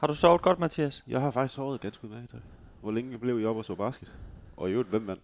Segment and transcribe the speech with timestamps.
[0.00, 1.04] Har du sovet godt, Mathias?
[1.08, 2.30] Jeg har faktisk sovet ganske udmærket.
[2.30, 2.40] tak.
[2.82, 4.08] Hvor længe blev I op og så basket?
[4.56, 5.22] Og i øvrigt, hvem vandt?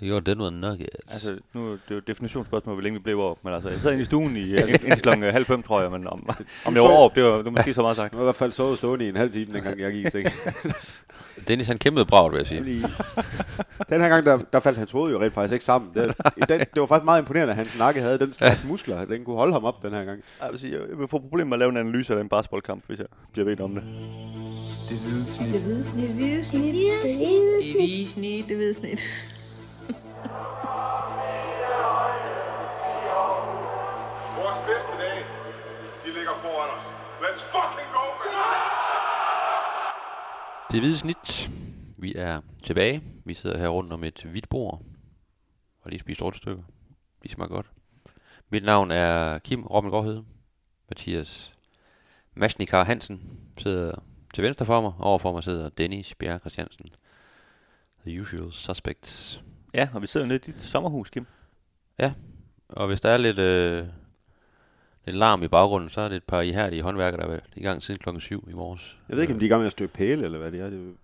[0.00, 0.78] Jo, den var nok.
[1.08, 3.44] Altså, nu er det jo et definitionsspørgsmål, hvor længe vi blev op.
[3.44, 5.90] Men altså, jeg sad inde i stuen i øh, indtil klokken halv fem, tror jeg.
[5.90, 6.28] Men om,
[6.66, 8.12] om jeg var op, det var, det var måske så meget sagt.
[8.12, 10.10] Jeg har i hvert fald sovet stående i en halv time, dengang jeg gik i
[10.10, 10.26] seng.
[11.48, 12.62] Dennis han kæmpede bragt, vil jeg sige.
[13.90, 15.90] Den her gang, der, der faldt hans hoved jo rent faktisk ikke sammen.
[15.94, 16.16] Det,
[16.48, 19.04] den, det var faktisk meget imponerende, at hans nakke havde den slags muskler.
[19.04, 20.22] Den kunne holde ham op den her gang.
[20.42, 22.84] Jeg vil, sige, jeg vil få problemer med at lave en analyse af den basketballkamp,
[22.86, 23.82] hvis jeg bliver bedt om det.
[24.88, 25.52] Det hvide snit.
[25.52, 26.08] Det hvide snit.
[26.08, 26.74] Det hvide snit.
[26.74, 27.76] Det hvide snit.
[27.76, 28.48] hvide snit.
[28.48, 29.00] Det hvide snit.
[34.38, 35.22] Vores bedste dage,
[36.04, 36.84] de ligger foran os.
[37.22, 38.75] Let's fucking go, man!
[40.72, 41.50] Det hvide snit.
[41.96, 43.02] Vi er tilbage.
[43.24, 44.82] Vi sidder her rundt om et hvidt bord.
[45.80, 46.62] Og lige spist stykker.
[47.22, 47.70] De smager godt.
[48.50, 50.24] Mit navn er Kim Robben Gårdhede.
[50.88, 51.54] Mathias
[52.34, 53.92] Masnikar Hansen sidder
[54.34, 54.92] til venstre for mig.
[54.98, 56.90] Over for mig sidder Dennis Bjerre Christiansen.
[58.06, 59.42] The usual suspects.
[59.74, 61.26] Ja, og vi sidder nede i dit sommerhus, Kim.
[62.68, 63.86] Og hvis der er lidt, øh,
[65.06, 67.82] lidt larm i baggrunden, så er det et par ihærdige håndværkere, der været i gang
[67.82, 68.96] siden klokken 7 i morges.
[69.08, 70.60] Jeg ved ikke, om de er i gang med at støbe pæle, eller hvad det
[70.60, 70.70] er.
[70.70, 70.94] Det,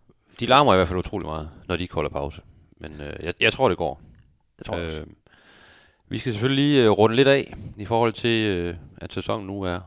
[0.41, 2.43] De larmer i hvert fald utrolig meget, når de ikke holder pause.
[2.79, 4.01] Men øh, jeg, jeg tror, det går.
[4.59, 5.01] Det tror jeg også.
[5.01, 5.07] Øh,
[6.09, 9.63] vi skal selvfølgelig lige øh, runde lidt af i forhold til, øh, at sæsonen nu
[9.63, 9.81] er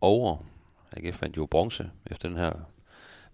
[0.00, 0.36] over.
[0.92, 2.52] AGF fandt jo bronze efter den her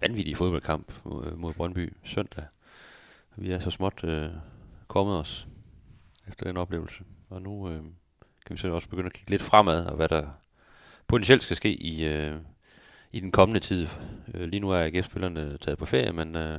[0.00, 2.44] vanvittige fodboldkamp mod, mod Brøndby søndag.
[3.36, 4.28] Vi er så småt øh,
[4.88, 5.46] kommet os
[6.28, 7.05] efter den oplevelse.
[7.30, 7.83] Og nu øh,
[8.48, 10.27] kan vi så også begynde at kigge lidt fremad, og hvad der
[11.06, 12.36] potentielt skal ske i, øh,
[13.12, 13.88] i den kommende tid.
[14.34, 16.58] Øh, lige nu er AGF-spillerne taget på ferie, men øh,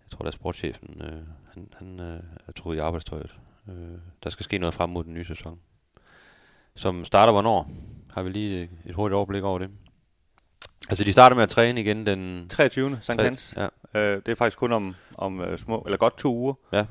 [0.00, 1.22] jeg tror, at sportschefen øh,
[1.54, 3.34] han, han øh, er troet i arbejdstøjet.
[3.68, 5.58] Øh, der skal ske noget frem mod den nye sæson.
[6.74, 7.70] Som starter hvornår?
[8.14, 9.70] Har vi lige et hurtigt overblik over det?
[10.88, 12.48] Altså, de starter med at træne igen den...
[12.48, 12.98] 23.
[13.02, 13.54] Sankt Hans.
[13.56, 16.54] Ja, Øh, det er faktisk kun om, om øh, små, eller godt to uger.
[16.72, 16.86] Ja.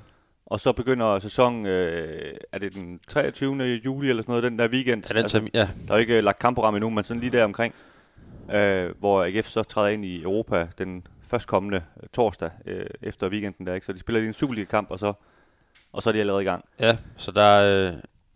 [0.50, 3.64] Og så begynder sæsonen, øh, er det den 23.
[3.86, 5.04] juli eller sådan noget, den der weekend?
[5.04, 7.44] er den altså, ja, Der er ikke øh, lagt kampprogram endnu, men sådan lige der
[7.44, 7.74] omkring,
[8.54, 13.68] øh, hvor AGF så træder ind i Europa den førstkommende øh, torsdag øh, efter weekenden
[13.68, 13.86] der, ikke?
[13.86, 15.14] Så de spiller lige en Superliga-kamp, og så,
[15.94, 16.66] og så er de allerede i gang.
[16.80, 17.94] ja, så der er øh,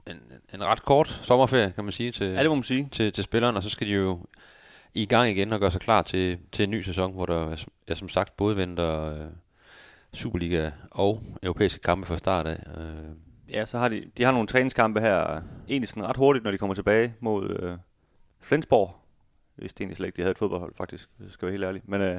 [0.08, 0.22] en,
[0.54, 2.90] en ret kort sommerferie, kan man sige, til, Ja, det må man sige.
[2.92, 4.20] til, til spillerne, og så skal de jo
[4.94, 7.66] i gang igen og gøre sig klar til, til en ny sæson, hvor der er,
[7.88, 9.28] er som sagt både venter øh,
[10.14, 12.64] Superliga og europæiske kampe fra start af.
[12.78, 13.16] Øh,
[13.54, 16.52] Ja, så har de, de har nogle træningskampe her, øh, egentlig sådan ret hurtigt, når
[16.52, 17.78] de kommer tilbage mod øh,
[18.42, 18.96] Flensborg.
[19.58, 21.82] Jeg vidste egentlig slet ikke, de havde et fodboldhold, faktisk, hvis skal være helt ærlig.
[21.86, 22.16] Men øh,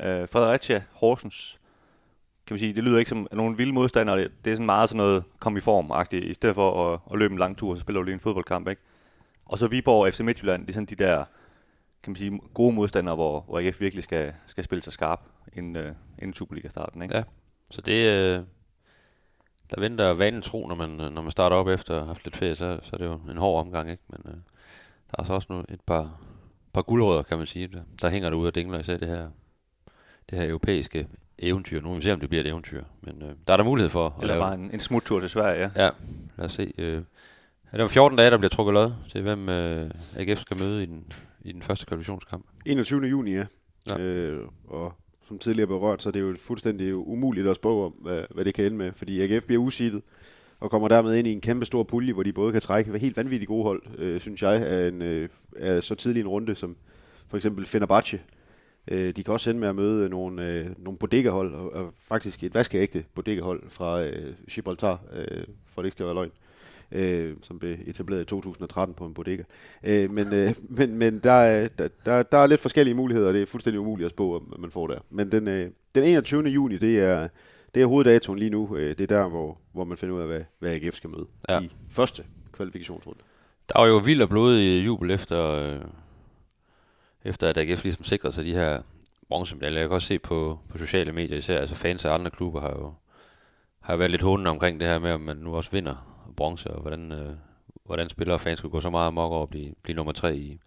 [0.00, 1.58] øh, Fredericia, Horsens,
[2.46, 4.18] kan man sige, det lyder ikke som nogen vilde modstandere.
[4.18, 7.18] Det, det er sådan meget sådan noget kom i form-agtigt, i stedet for at, at
[7.18, 8.82] løbe en lang tur, så spiller du lige en fodboldkamp, ikke?
[9.46, 11.24] Og så Viborg og FC Midtjylland, det er sådan de der,
[12.02, 15.24] kan man sige, gode modstandere, hvor, hvor AGF virkelig skal, skal spille sig skarp
[15.58, 17.16] inden, øh, inden Superliga-starten, ikke?
[17.16, 17.22] Ja.
[17.70, 18.42] Så det, øh,
[19.70, 22.24] der venter vanen tro, når man, øh, når man starter op efter at have haft
[22.24, 24.02] lidt ferie, så, så er det jo en hård omgang, ikke?
[24.08, 24.34] Men øh,
[25.10, 26.20] der er så også nu et par,
[26.72, 27.68] par guldrødder, kan man sige.
[27.68, 29.28] Der, der hænger derude og dingler især det her,
[30.30, 31.08] det her europæiske
[31.38, 31.80] eventyr.
[31.80, 32.84] Nu må vi se, om det bliver et eventyr.
[33.00, 35.28] Men øh, der er der mulighed for at Eller lave bare en, en smuttur til
[35.30, 35.84] Sverige, ja.
[35.84, 35.90] Ja,
[36.36, 36.72] lad os se.
[36.78, 37.02] Øh,
[37.72, 40.82] er det om 14 dage, der bliver trukket lod til, hvem øh, AGF skal møde
[40.82, 42.46] i den, i den første kvalifikationskamp.
[42.66, 43.06] 21.
[43.06, 43.44] juni, ja.
[43.86, 43.98] Ja.
[43.98, 44.94] Øh, og
[45.28, 48.54] som tidligere berørt, så det er jo fuldstændig umuligt at spå om, hvad, hvad det
[48.54, 48.92] kan ende med.
[48.92, 50.02] Fordi AGF bliver usidet
[50.60, 53.16] og kommer dermed ind i en kæmpe stor pulje, hvor de både kan trække helt
[53.16, 56.76] vanvittigt gode hold, øh, synes jeg, af, en, øh, af så tidlig en runde som
[57.28, 58.20] for eksempel Fenerbahce.
[58.90, 62.44] Øh, de kan også ende med at møde nogle, øh, nogle bodega-hold, og, og faktisk
[62.44, 66.47] et vaskeægte bodega-hold fra øh, Gibraltar, øh, for det ikke skal være løgn øh,
[67.42, 69.42] som blev etableret i 2013 på en bodega.
[69.84, 73.34] Øh, men øh, men, men der, er, der, der, der er lidt forskellige muligheder, og
[73.34, 74.98] det er fuldstændig umuligt at spå, hvad man får der.
[75.10, 76.42] Men den, øh, den 21.
[76.42, 77.28] juni, det er,
[77.74, 78.76] det er hoveddatoen lige nu.
[78.76, 81.26] Øh, det er der, hvor, hvor man finder ud af, hvad, hvad AGF skal møde
[81.48, 81.60] Ja.
[81.60, 82.22] i første
[82.52, 83.20] kvalifikationsrunde.
[83.72, 85.80] Der var jo vild og blodig jubel efter, øh,
[87.24, 88.82] efter at AGF ligesom sikrede sig de her
[89.28, 89.80] bronzemedaljer.
[89.80, 92.70] Jeg kan også se på, på sociale medier især, altså fans af andre klubber har
[92.70, 92.92] jo,
[93.80, 96.80] har været lidt hundende omkring det her med, om man nu også vinder bronze, og
[96.80, 97.34] hvordan, øh,
[97.84, 100.36] hvordan spillere og fans skulle gå så meget amok over at blive, blive nummer tre
[100.36, 100.58] i,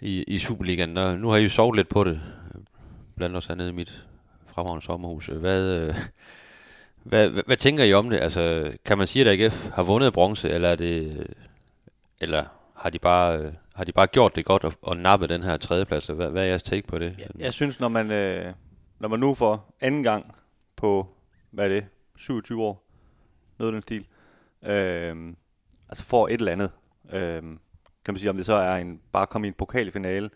[0.00, 0.96] i, i Superligaen.
[0.96, 2.20] Og nu har I jo sovet lidt på det,
[3.16, 4.04] blandt os hernede i mit
[4.46, 5.26] fremragende sommerhus.
[5.26, 5.94] Hvad, øh,
[7.02, 8.20] hvad, hvad, hvad tænker I om det?
[8.20, 11.26] Altså, kan man sige, at AGF har vundet bronze, eller er det,
[12.20, 12.44] eller
[12.74, 15.56] har de bare, øh, har de bare gjort det godt og, og nappet den her
[15.56, 16.06] tredjeplads?
[16.06, 17.14] Hvad, hvad er jeres take på det?
[17.18, 18.52] Jeg, jeg synes, når man, øh,
[18.98, 20.34] når man nu for anden gang
[20.76, 21.06] på,
[21.50, 22.86] hvad er det, 27 år,
[23.58, 24.04] noget den stil,
[24.62, 25.34] øh,
[25.88, 26.70] altså får et eller andet,
[27.12, 27.42] øh,
[28.04, 30.30] kan man sige, om det så er en, bare at komme i en pokalfinale,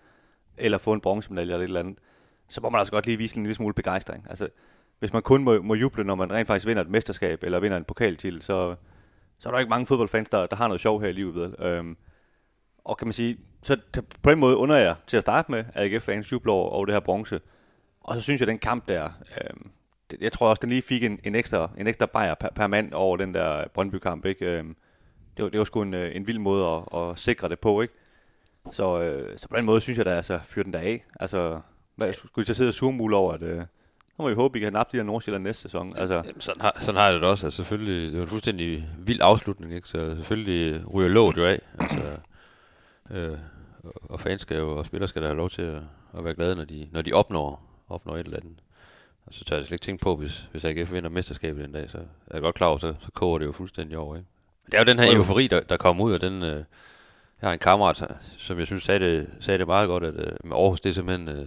[0.57, 1.99] eller få en bronzemedalje eller et eller andet,
[2.49, 4.27] så må man altså godt lige vise en lille smule begejstring.
[4.31, 4.49] Altså,
[4.99, 7.77] hvis man kun må, må juble, når man rent faktisk vinder et mesterskab, eller vinder
[7.77, 8.75] en pokaltitel, så,
[9.39, 11.61] så er der ikke mange fodboldfans, der, der har noget sjov her i livet ved.
[11.61, 11.97] Øhm,
[12.85, 13.77] og kan man sige, så
[14.23, 16.95] på den måde under jeg til at starte med, at AGF-fans jubler over, over det
[16.95, 17.41] her bronze.
[18.01, 19.71] Og så synes jeg, at den kamp der, øhm,
[20.21, 22.93] jeg tror også, den lige fik en, en ekstra, en ekstra bajer per, per mand
[22.93, 24.25] over den der Brøndby-kamp.
[24.27, 24.47] Ikke?
[24.47, 24.77] Øhm,
[25.37, 27.81] det, var, det var sgu en, øh, en vild måde at, at sikre det på,
[27.81, 27.95] ikke?
[28.73, 31.05] Så, øh, så på den måde synes jeg da, altså, fyr den der af.
[31.21, 31.61] Altså,
[31.97, 33.63] hvad, skulle I så sidde og surmule over, at øh,
[34.17, 35.97] så må vi håbe, vi kan nappe de der Nordsjælland næste sæson.
[35.97, 37.47] Altså, Jamen, sådan, har, sådan har jeg det også.
[37.47, 39.89] Altså, selvfølgelig, det var en fuldstændig vild afslutning, ikke?
[39.89, 41.61] så selvfølgelig ryger låget jo af.
[41.79, 42.03] Altså,
[43.11, 43.33] øh,
[43.85, 45.83] og- og fans skal jo, og spillere skal da have lov til at,
[46.19, 48.59] at være glade, når de, når de opnår, opnår et eller andet.
[49.31, 51.91] Og så tør jeg slet ikke tænke på, hvis, hvis AGF vinder mesterskabet den dag,
[51.91, 54.17] så er jeg godt klar over, så, så koger det jo fuldstændig over.
[54.17, 54.29] Ikke?
[54.65, 56.43] Men det er jo den her eufori, der, der kommer ud af den...
[56.43, 56.65] Øh,
[57.43, 60.33] jeg har en kammerat, som jeg synes sagde det, sagde det meget godt, at øh,
[60.45, 61.29] med Aarhus, det er simpelthen...
[61.29, 61.47] Øh,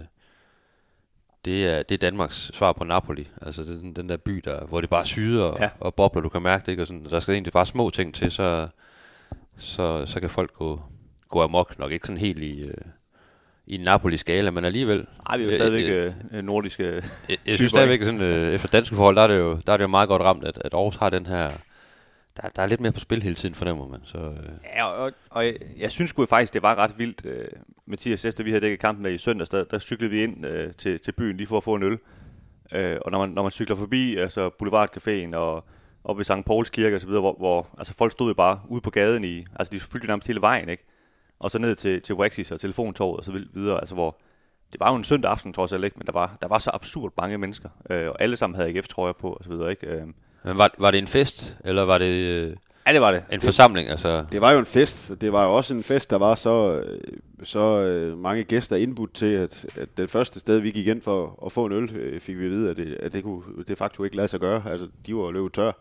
[1.44, 3.28] det er, det er Danmarks svar på Napoli.
[3.42, 5.70] Altså den, den der by, der, hvor det bare syder og, ja.
[5.80, 6.72] og bobler, du kan mærke det.
[6.72, 6.82] Ikke?
[6.82, 8.68] Og sådan, der skal egentlig bare små ting til, så,
[9.56, 10.82] så, så kan folk gå,
[11.28, 11.78] gå amok.
[11.78, 12.74] Nok ikke sådan helt i, øh,
[13.66, 15.06] i Napoli-skala, men alligevel.
[15.26, 16.84] ej, vi er jo stadigvæk øh, øh, nordiske...
[16.92, 19.72] Jeg, jeg Typer, synes stadigvæk, sådan, øh, efter danske forhold, der er, det jo, der
[19.72, 21.50] er det jo meget godt ramt, at, at Aarhus har den her...
[22.36, 24.00] Der, der er lidt mere på spil hele tiden, fornemmer man.
[24.04, 27.48] Så, øh, Ja, og, og jeg, jeg synes sgu faktisk, det var ret vildt, øh,
[27.86, 30.72] Mathias, efter vi havde dækket kampen der i søndags, der, der cyklede vi ind øh,
[30.72, 31.98] til, til byen lige for at få en øl.
[32.72, 35.64] Øh, og når man, når man cykler forbi altså Boulevardcaféen og
[36.04, 36.44] op ved St.
[36.46, 39.74] Pauls Kirke osv., hvor, hvor altså folk stod jo bare ude på gaden i, altså
[39.74, 40.84] de fyldte nærmest hele vejen, ikke?
[41.44, 44.16] Og så ned til, til Waxis og telefontorvet og så videre, altså hvor,
[44.72, 46.70] det var jo en søndag aften trods alt ikke, men der var, der var så
[46.74, 49.86] absurd mange mennesker, øh, og alle sammen havde AGF-trøjer på og så videre, ikke?
[49.86, 50.02] Øh,
[50.44, 52.56] men var, var det en fest, eller var det øh,
[52.86, 53.24] ja, det var det.
[53.32, 53.88] en forsamling?
[53.88, 55.12] Altså, Det var jo en fest.
[55.20, 56.98] Det var jo også en fest, der var så, øh,
[57.42, 61.42] så øh, mange gæster indbudt til, at, at det første sted, vi gik ind for
[61.46, 63.78] at få en øl, øh, fik vi at vide, at det, at det, kunne, det
[63.78, 64.62] faktisk ikke lade sig gøre.
[64.70, 65.72] Altså, de var jo løbet tør.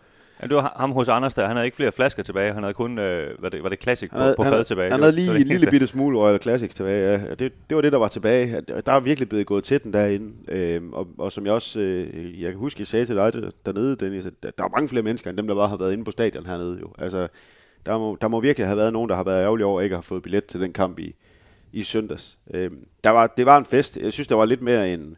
[0.43, 1.47] Ja, det var ham hos Anders der.
[1.47, 2.53] Han havde ikke flere flasker tilbage.
[2.53, 4.63] Han havde kun, øh, var, det, var det Classic på, Han havde, på han, fad
[4.63, 4.91] tilbage.
[4.91, 7.17] han havde lige en lille bitte smule Royal Classic tilbage, ja.
[7.29, 8.61] Det, det var det, der var tilbage.
[8.85, 10.33] Der er virkelig blevet gået til den derinde.
[10.47, 13.51] Øhm, og, og som jeg også, øh, jeg kan huske, jeg sagde til dig der-
[13.65, 15.93] dernede, Dennis, at der der er mange flere mennesker, end dem, der bare har været
[15.93, 16.87] inde på stadion hernede jo.
[16.99, 17.27] Altså,
[17.85, 19.95] der må, der må virkelig have været nogen, der har været ærgerlige over, at ikke
[19.95, 21.15] har fået billet til den kamp i,
[21.73, 22.37] i søndags.
[22.53, 23.97] Øhm, der var, det var en fest.
[23.97, 25.17] Jeg synes, der var lidt mere en,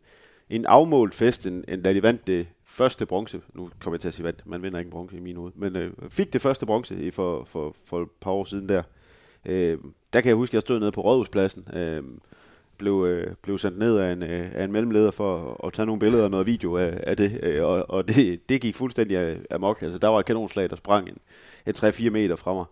[0.50, 3.42] en afmålt fest, end, end da de vandt det første bronze.
[3.54, 4.44] Nu kommer jeg til at sige vandt.
[4.45, 5.51] Man vinder ikke en bronze i min hoved.
[5.56, 8.83] Men øh, fik det første bronze i for, for, for et par år siden der.
[9.45, 9.77] Øh,
[10.13, 11.68] der kan jeg huske, at jeg stod nede på Rådhuspladsen.
[11.74, 12.04] Øh,
[12.77, 15.86] blev, øh, blev sendt ned af en, øh, af en mellemleder for at, at tage
[15.86, 17.39] nogle billeder og noget video af, af det.
[17.44, 19.81] Øh, og og det, det gik fuldstændig amok.
[19.81, 21.18] Altså, der var et kanonslag, der sprang en,
[21.66, 22.66] et 3-4 meter fra mig.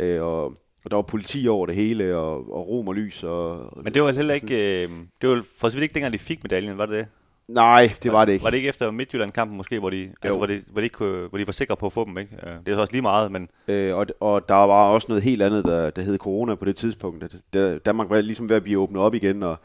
[0.00, 0.44] Øh, og,
[0.84, 3.22] og der var politi over det hele, og, og rom og lys.
[3.22, 4.84] Og, Men det var heller ikke...
[4.84, 4.90] Øh,
[5.20, 7.06] det var for så vidt ikke dengang, de fik medaljen, var det det?
[7.48, 8.42] Nej, det var det ikke.
[8.44, 11.38] Var det ikke efter Midtjylland-kampen måske, hvor de, altså, hvor, de, hvor, de ikke, hvor
[11.38, 12.36] de var sikre på at få dem, ikke?
[12.46, 15.22] Øh, Det er så også lige meget, men Øh, og, og der var også noget
[15.22, 17.24] helt andet, der, der hed corona på det tidspunkt.
[17.24, 19.56] At der, Danmark var ligesom ved at blive åbnet op igen, og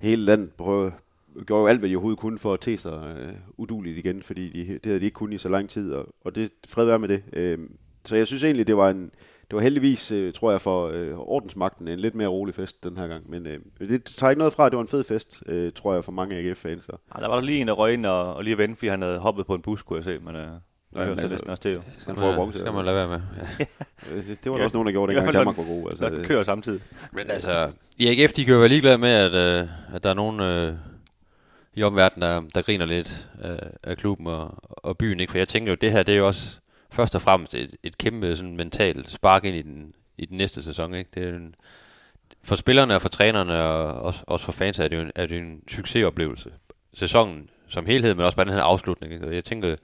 [0.00, 0.92] hele landet prøvede,
[1.46, 4.50] gjorde jo alt, hvad de overhovedet kunne for at te sig øh, uduligt igen, fordi
[4.52, 6.98] de, det havde de ikke kunnet i så lang tid, og, og det fred være
[6.98, 7.22] med det.
[7.32, 7.58] Øh,
[8.04, 9.10] så jeg synes egentlig, det var en,
[9.50, 12.98] det var heldigvis, øh, tror jeg, for øh, ordensmagten en lidt mere rolig fest den
[12.98, 13.30] her gang.
[13.30, 13.58] Men øh,
[13.88, 16.12] det tager ikke noget fra, at det var en fed fest, øh, tror jeg, for
[16.12, 16.84] mange AGF-fans.
[16.84, 16.92] Så.
[17.12, 19.02] ah, der var der lige en, der røg ind og, og lige vente, fordi han
[19.02, 20.18] havde hoppet på en bus, kunne jeg se.
[20.18, 20.52] Men øh, det
[20.90, 21.80] men altså, næsten også til, jo.
[22.06, 22.58] Han får bronze.
[22.58, 23.20] skal man lade være med.
[23.58, 23.64] Ja.
[24.10, 25.82] Øh, det, det var der Ja, også nogen, der gjorde, dengang Danmark var god.
[25.82, 26.80] Så Altså, der kører samtidig.
[27.12, 30.14] Men altså, i AGF, de kan jo være ligeglade med, at, øh, at der er
[30.14, 30.74] nogen øh,
[31.74, 35.20] i omverdenen, der, der griner lidt af, af klubben og, og byen.
[35.20, 35.30] Ikke?
[35.30, 36.59] For jeg tænker jo, det her, det er jo også
[36.92, 40.62] først og fremmest et, et kæmpe sådan, mentalt spark ind i den, i den næste
[40.62, 40.94] sæson.
[40.94, 41.10] Ikke?
[41.14, 41.54] Det er en,
[42.42, 45.26] for spillerne og for trænerne og også, også for fans er det jo en, er
[45.26, 46.52] det en succesoplevelse.
[46.94, 49.12] Sæsonen som helhed, men også bare den her afslutning.
[49.12, 49.26] Ikke?
[49.26, 49.76] Og jeg tænker,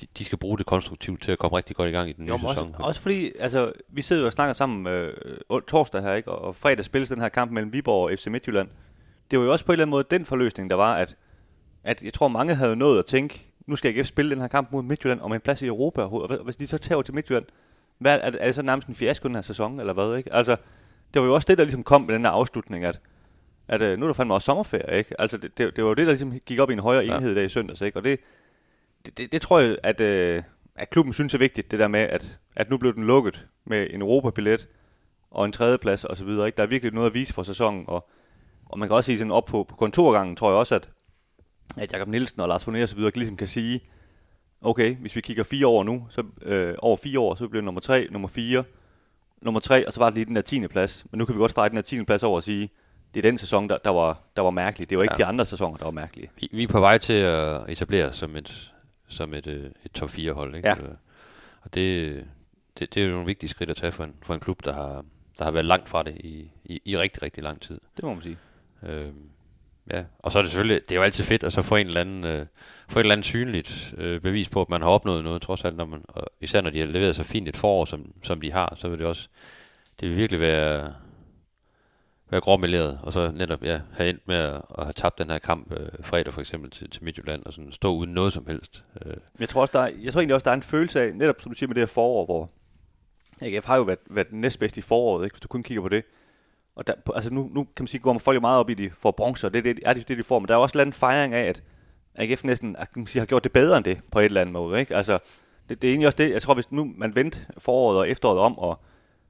[0.00, 2.24] de, de skal bruge det konstruktivt til at komme rigtig godt i gang i den
[2.24, 2.68] nye men sæson.
[2.68, 5.12] også, også fordi, altså, vi sidder jo og snakker sammen øh,
[5.68, 6.30] torsdag her, ikke?
[6.30, 8.68] Og, og fredag spilles den her kamp mellem Viborg og FC Midtjylland.
[9.30, 11.16] Det var jo også på en eller anden måde den forløsning, der var, at,
[11.84, 14.72] at jeg tror, mange havde nået at tænke, nu skal AGF spille den her kamp
[14.72, 16.02] mod Midtjylland om en plads i Europa.
[16.02, 17.44] Og hvis de så tager til Midtjylland,
[17.98, 20.34] hvad, er, er det så nærmest en fiasko den her sæson, eller hvad, ikke?
[20.34, 20.56] Altså,
[21.14, 23.00] det var jo også det, der ligesom kom med den her afslutning, at,
[23.68, 25.20] at øh, nu er der fandme også sommerferie, ikke?
[25.20, 27.16] Altså, det, det, det var jo det, der ligesom gik op i en højere Ja.
[27.16, 27.98] enhed der i søndags, ikke?
[27.98, 28.20] Og det,
[29.06, 30.42] det, det, det tror jeg, at, øh,
[30.74, 33.86] at klubben synes er vigtigt, det der med, at, at nu blev den lukket med
[33.90, 34.68] en Europabillet
[35.30, 36.46] og en tredjeplads og så videre.
[36.46, 36.56] Ikke?
[36.56, 38.08] Der er virkelig noget at vise for sæsonen, og,
[38.66, 40.90] og man kan også sige sådan op på, på kontorgangen, tror jeg også, at,
[41.76, 43.80] at Jakob Nielsen og Lars Foné og så videre ligesom kan sige,
[44.60, 47.80] okay, hvis vi kigger fire år nu, så øh, over fire år, så bliver nummer
[47.80, 48.64] tre, nummer fire,
[49.42, 50.66] nummer tre, og så var det lige den der 10.
[50.66, 51.06] plads.
[51.10, 52.04] Men nu kan vi godt strege den der 10.
[52.04, 52.70] plads over og sige,
[53.14, 54.90] det er den sæson, der, der, var, der var mærkelig.
[54.90, 55.24] Det var ikke Ja.
[55.24, 56.30] de andre sæsoner, der var mærkelige.
[56.40, 58.72] Vi, vi er på vej til at etablere som et,
[59.08, 60.54] som et, øh, et top 4 hold.
[60.54, 60.68] Ikke?
[60.68, 60.74] Ja.
[60.76, 60.88] Øh,
[61.62, 62.24] Og det,
[62.78, 64.72] det, det er jo nogle vigtige skridt at tage for en, for en klub, der
[64.72, 65.04] har,
[65.38, 67.80] der har været langt fra det i, i, i rigtig, rigtig lang tid.
[67.96, 68.36] Det må man sige.
[68.82, 69.14] Øhm,
[69.90, 71.86] ja, og så er det selvfølgelig, det er jo altid fedt at så få en
[71.86, 72.46] eller anden, øh,
[72.88, 75.76] få et eller andet synligt øh, bevis på, at man har opnået noget, trods alt,
[75.76, 78.52] når man, og især når de har leveret så fint et forår, som, som de
[78.52, 79.28] har, så vil det også,
[80.00, 80.94] det vil virkelig være,
[82.30, 85.38] være gråmeleret, og så netop, ja, have endt med at, at have tabt den her
[85.38, 88.84] kamp øh, fredag for eksempel til, til Midtjylland, og sådan stå uden noget som helst.
[89.06, 91.14] Øh, Jeg tror, også, der er, jeg tror egentlig også, der er en følelse af,
[91.14, 92.50] netop som du siger med det her forår, hvor
[93.40, 95.88] AGF har jo været, været den næstbedste i foråret, ikke, hvis du kun kigger på
[95.88, 96.04] det.
[96.78, 98.74] Og der, altså nu, nu kan man sige, går man folk jo meget op i,
[98.74, 100.38] de får bronze, og det, det er det, det, de får.
[100.38, 101.62] Men der er jo også en fejring af, at
[102.14, 104.52] AGF næsten kan man sige, har gjort det bedre end det, på et eller andet
[104.52, 104.80] måde.
[104.80, 104.96] Ikke?
[104.96, 105.18] Altså,
[105.68, 108.38] det, det er egentlig også det, jeg tror, hvis nu man vendte foråret og efteråret
[108.38, 108.80] om, og,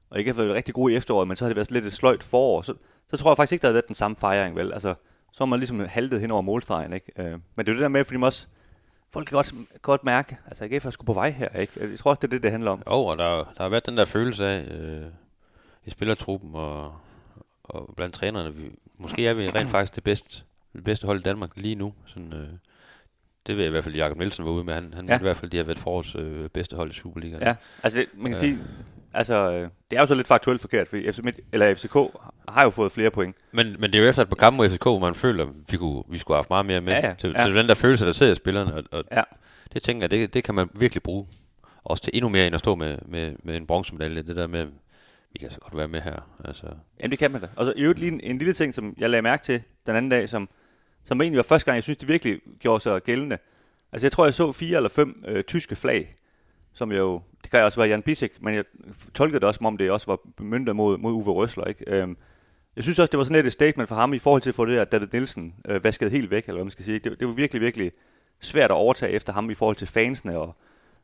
[0.09, 1.93] og ikke har været rigtig gode i efteråret, men så har det været lidt et
[1.93, 2.73] sløjt forår, så,
[3.07, 4.73] så tror jeg faktisk ikke, der havde været den samme fejring, vel?
[4.73, 4.93] Altså,
[5.31, 7.11] så har man ligesom haltet hen over målstregen, ikke?
[7.17, 8.47] Øh, men det er jo det der med, fordi man også,
[9.11, 11.89] folk kan godt, godt mærke, altså AGF er sgu på vej her, ikke?
[11.89, 12.83] Jeg tror også, det er det, det handler om.
[12.91, 15.05] Jo, og der, der har været den der følelse af øh,
[15.85, 16.93] i spillertruppen og,
[17.69, 18.63] og blandt trænerne, vi,
[18.97, 20.41] måske er vi rent faktisk det bedste,
[20.73, 21.93] det bedste hold i Danmark lige nu.
[22.05, 22.47] Sådan, øh,
[23.47, 24.73] det vil i hvert fald Jakob Nielsen var ude med.
[24.73, 25.15] Han, han Ja.
[25.15, 27.41] i hvert fald, de har været forårs øh, bedste hold i Superligaen.
[27.43, 28.39] Ja, altså det, man kan Ja.
[28.39, 28.59] sige,
[29.13, 31.93] altså øh, det er jo så lidt faktuelt forkert, fordi FC Midt, eller FCK
[32.49, 33.35] har jo fået flere point.
[33.51, 35.49] Men, men det er jo efter et par kampe mod FCK, hvor man føler, at
[35.69, 36.93] vi, kunne, vi skulle have haft meget mere med.
[36.93, 37.13] Ja, ja.
[37.13, 37.45] Til, Ja.
[37.45, 38.73] til den der følelse, der sidder i spillerne.
[38.75, 39.21] Og, og Ja.
[39.73, 41.27] det tænker jeg, det, det kan man virkelig bruge.
[41.83, 44.21] Også til endnu mere end at stå med, med, med en bronzemedalje.
[44.21, 44.67] Det der med,
[45.31, 46.29] vi kan så godt være med her.
[46.45, 46.67] Altså,
[46.99, 47.47] Jamen det kan man da.
[47.55, 49.95] Og så i øvrigt lige en, en lille ting, som jeg lagde mærke til den
[49.95, 50.49] anden dag, som,
[51.03, 53.37] som egentlig var første gang, jeg synes, det virkelig gjorde sig gældende.
[53.91, 56.15] Altså jeg tror, jeg så fire eller fem øh, tyske flag,
[56.73, 58.63] som jo, det kan jo også være Jan Bisek, men jeg
[59.13, 61.65] tolkede det også, som om det også var myndet mod, mod Uwe Røsler.
[61.65, 61.83] Ikke?
[61.87, 62.17] Øhm,
[62.75, 64.55] jeg synes også, det var sådan lidt et statement for ham i forhold til at
[64.55, 66.99] få det der David Nielsen øh, vasket helt væk, eller hvad man skal sige.
[66.99, 67.91] Det, det var virkelig, virkelig
[68.39, 70.55] svært at overtage efter ham i forhold til fansene, og,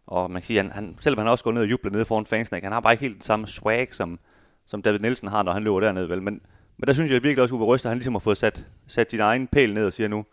[0.08, 2.26] og man kan sige, han, han, selvom han også går ned og jubler nede foran
[2.26, 4.20] fansene, han har bare ikke helt den samme swag, som,
[4.66, 6.10] som David Nielsen har, når han løber dernede.
[6.10, 6.22] Vel?
[6.22, 6.42] Men,
[6.78, 9.12] men der synes jeg virkelig også, at Uwe Røster, han ligesom har fået sat, sat
[9.12, 10.26] sin egen pæl ned og siger nu,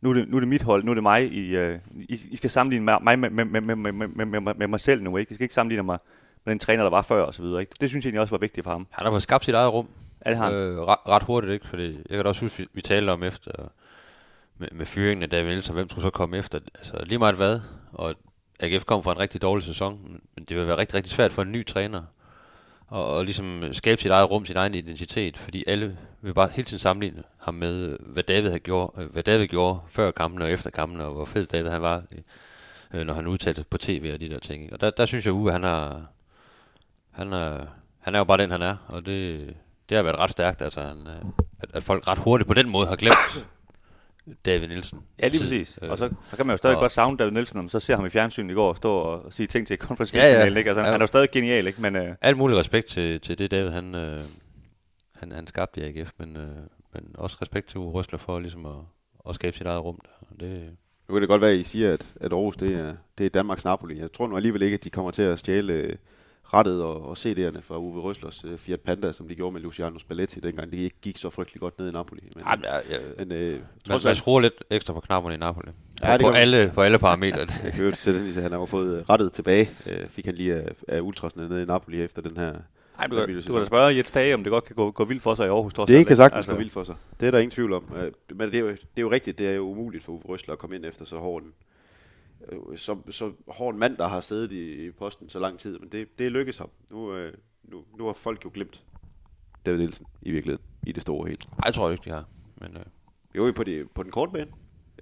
[0.00, 2.18] nu er det, nu er det mit hold, nu er det mig, I, uh, I,
[2.30, 5.16] I skal sammenligne mig med, med, med, med, med, med, med, med mig selv nu,
[5.16, 5.32] ikke?
[5.32, 5.98] I skal ikke sammenligne mig
[6.44, 7.74] med den træner, der var før og så videre, ikke?
[7.80, 8.86] Det synes jeg egentlig også var vigtigt for ham.
[8.90, 9.88] Han har fået skabt sit eget rum.
[10.24, 10.54] Ja, det har han.
[10.54, 11.68] Øh, ret, ret hurtigt, ikke?
[11.68, 13.50] Fordi jeg kan da også huske, vi, vi talte om efter
[14.58, 16.60] med, med fyringen af David Nielsen, hvem skulle så komme efter?
[16.74, 17.60] Altså lige meget hvad,
[17.92, 18.14] og
[18.62, 21.42] AGF kom fra en rigtig dårlig sæson, men det vil være rigtig, rigtig svært for
[21.42, 22.02] en ny træner
[22.92, 26.66] og, og ligesom skabe sit eget rum, sin egen identitet, fordi alle vil bare hele
[26.66, 30.70] tiden sammenligne ham med, hvad David, havde gjort, hvad David gjorde før kampen og efter
[30.70, 32.02] kampen, og hvor fed David han var,
[32.94, 34.72] øh, når han udtalte på tv og de der ting.
[34.72, 36.06] Og der, der synes jeg, Uwe, han har,
[37.10, 37.66] han er,
[38.00, 39.54] han er jo bare den, han er, og det,
[39.88, 41.06] det har været ret stærkt, altså, han,
[41.60, 43.46] at, at folk ret hurtigt på den måde har glemt
[44.44, 45.00] David Nielsen.
[45.22, 45.78] Ja, lige præcis.
[45.82, 47.70] Øh, Og så, så kan man jo stadig og- godt savne David Nielsen, når man
[47.70, 50.24] så ser ham i fjernsynet i går og stå og sige ting til conference Ja,
[50.32, 50.44] ja.
[50.44, 50.70] ikke?
[50.70, 50.86] Altså, Ja.
[50.90, 51.80] han er jo stadig genial, ikke?
[51.82, 54.20] Men øh, Alt mulig respekt til, til det, David han, øh,
[55.14, 56.48] han, han skabte i AGF, men, øh,
[56.94, 58.72] men også respekt til Uwe Røsler for ligesom at,
[59.28, 59.98] at skabe sit eget rum.
[60.04, 60.46] Der.
[60.46, 60.70] Det,
[61.08, 63.30] Nu kan det godt være, at I siger, at, at Aarhus det er, det er
[63.30, 63.98] Danmarks Napoli.
[63.98, 65.92] Jeg tror nu alligevel ikke, at de kommer til at stjæle øh,
[66.44, 69.98] rettet og, og CD'erne fra Uwe Røslers uh, Fiat Panda, som de gjorde med Luciano
[69.98, 72.20] Spalletti, dengang det ikke gik så frygtelig godt ned i Napoli.
[72.36, 75.38] Men, Jamen, jeg, jeg, men øh, man, trods man skruer lidt ekstra på knapperne i
[75.38, 75.66] Napoli.
[75.66, 76.36] På, Ja, det på, man.
[76.40, 77.40] alle, på alle parametre.
[77.64, 79.70] jeg den i, at han har fået øh, rettet tilbage.
[79.86, 82.52] Øh, fik han lige af, af ultrasene nede i Napoli efter den her
[82.98, 85.04] ej, du, kan, du kan da spørge Jens Dage, om det godt kan gå, gå
[85.04, 85.74] vildt for sig i Aarhus.
[85.74, 86.16] trods Det kan ikke?
[86.16, 86.94] sagtens Altså, gå vildt for sig.
[87.20, 87.84] Det er der ingen tvivl om.
[87.96, 90.22] Øh, Men det er, jo, det er jo rigtigt, det er jo umuligt for Uwe
[90.28, 91.54] Røsler at komme ind efter så hård en, øh,
[92.76, 95.78] så, så hård en mand, der har siddet i, i posten så lang tid.
[95.78, 96.70] Men det, det lykkes ham.
[96.90, 98.84] Nu, øh, nu, nu har folk jo glemt
[99.66, 101.40] David Nielsen i virkeligheden, i det store hele.
[101.52, 102.24] Ej, jeg tror ikke, de har.
[102.60, 102.84] Men, øh,
[103.34, 104.52] Jo, på, de, på den korte bane.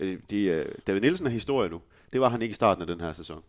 [0.00, 1.80] Øh, De, øh, David Nielsen er historie nu.
[2.12, 3.42] Det var han ikke i starten af den her sæson.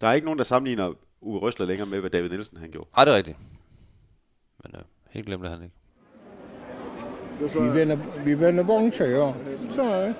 [0.00, 2.88] Der er ikke nogen, der sammenligner Uwe Røsler længere med, hvad David Nielsen han gjorde.
[2.96, 3.36] ej, det er rigtigt.
[4.64, 5.74] Men øh, helt glemt det han ikke.
[7.40, 9.36] Vi vinder, vi vinder bronze i år.
[9.70, 10.14] Så er det.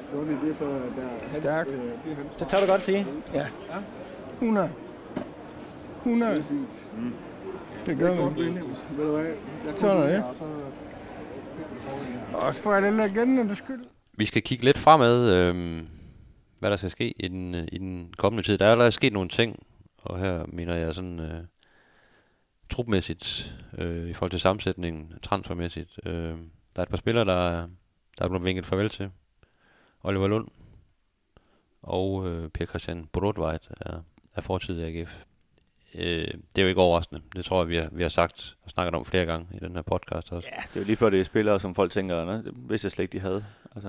[1.32, 1.70] Stærkt.
[2.38, 3.06] Det tør du godt sige.
[3.34, 3.46] Ja.
[4.32, 4.70] 100.
[5.98, 6.44] 100.
[7.86, 8.58] Det gør vi.
[9.76, 10.24] Sådan er det.
[12.34, 13.84] Også for alle legendernes skyld.
[14.18, 15.82] Vi skal kigge lidt fremad, øh,
[16.58, 18.58] hvad der skal ske i den, øh, i den kommende tid.
[18.58, 19.58] Der er allerede sket nogle ting,
[19.98, 21.44] og her mener jeg sådan øh,
[22.70, 26.00] trupmæssigt, øh, i forhold til sammensætningen, transfermæssigt.
[26.06, 26.34] Øh,
[26.76, 27.68] der er et par spillere, der, er-
[28.18, 29.10] der er blevet vinket farvel til.
[30.02, 30.48] Oliver Lund
[31.82, 33.98] og øh, Per Christian Brodvejt er,
[34.34, 35.16] er fortid i AGF.
[35.94, 37.22] øh, det er jo ikke overraskende.
[37.36, 39.74] Det tror jeg, vi har, vi har sagt og snakket om flere gange i den
[39.74, 40.48] her podcast også.
[40.52, 42.86] Ja, det er jo lige før det er spillere, som folk tænker, "Nå, det vidste
[42.86, 43.44] jeg slet ikke, de havde.
[43.74, 43.88] Altså,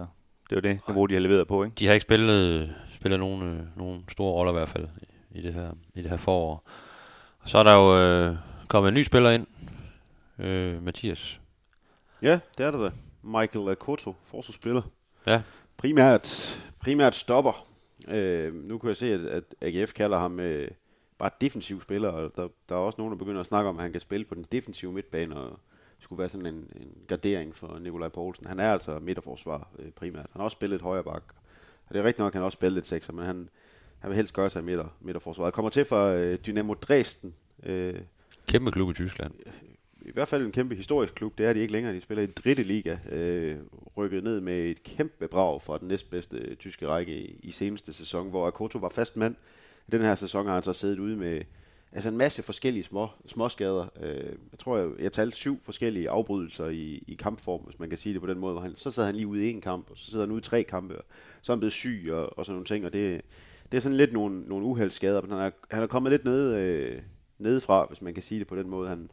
[0.50, 1.76] det er jo det niveau, de har leveret på, ikke?
[1.76, 4.88] De har ikke spillet, spillet nogen, øh, nogen store roller i hvert fald
[5.32, 6.70] i det her, i det her forår.
[7.40, 8.36] Og så er der jo øh,
[8.68, 9.48] kommet en ny spiller ind,
[10.40, 11.40] øh, Mathias.
[12.22, 12.92] Ja, det er det da.
[13.24, 14.82] Michael Koto, forsvarsspiller.
[15.28, 15.42] Ja.
[15.78, 17.68] Primært, primært stopper.
[18.08, 20.68] Øh, nu kan jeg se, at, at AGF kalder ham øh,
[21.18, 23.82] bare defensiv spiller, og der, der er også nogen, der begynder at snakke om, at
[23.82, 25.60] han kan spille på den defensive midtbane, og
[26.00, 28.48] skulle være sådan en, en gardering for Nikolaj Poulsen.
[28.48, 30.26] Han er altså midterforsvar øh, primært.
[30.32, 31.24] Han har også spillet højre bak.
[31.88, 33.50] Og det er rigtigt nok, at han har også spillet lidt sekser, men han,
[34.00, 35.54] han vil helst gøre sig i midter, midterforsvaret.
[35.54, 37.34] Kommer til fra øh, Dynamo Dresden.
[37.64, 37.96] Øh,
[38.48, 39.34] Kæmpe klub i Tyskland
[40.08, 41.38] i hvert fald en kæmpe historisk klub.
[41.38, 41.94] Det er de ikke længere.
[41.94, 42.98] De spiller i dritte liga.
[43.12, 43.58] Øh,
[43.98, 48.30] rykket ned med et kæmpe brag fra den næstbedste tyske række i, i seneste sæson,
[48.30, 49.36] hvor Akoto var fast mand.
[49.88, 51.42] I den her sæson har han så siddet ude med
[51.92, 53.86] altså en masse forskellige små, småskader.
[54.02, 57.98] Øh, jeg tror, jeg, jeg talte syv forskellige afbrydelser i, i kampform, hvis man kan
[57.98, 58.54] sige det på den måde.
[58.54, 60.40] Hvor han, så sad han lige ude i en kamp, og så sidder han ude
[60.40, 61.04] i tre kampe, og
[61.42, 62.86] så er han blevet syg og, og sådan nogle ting.
[62.86, 63.22] Og det,
[63.72, 66.56] det er sådan lidt nogle, nogle uheldsskader, men han er, han er kommet lidt ned,
[66.56, 67.02] øh,
[67.40, 68.90] nedefra, hvis man kan sige det på den måde.
[68.90, 69.10] Han,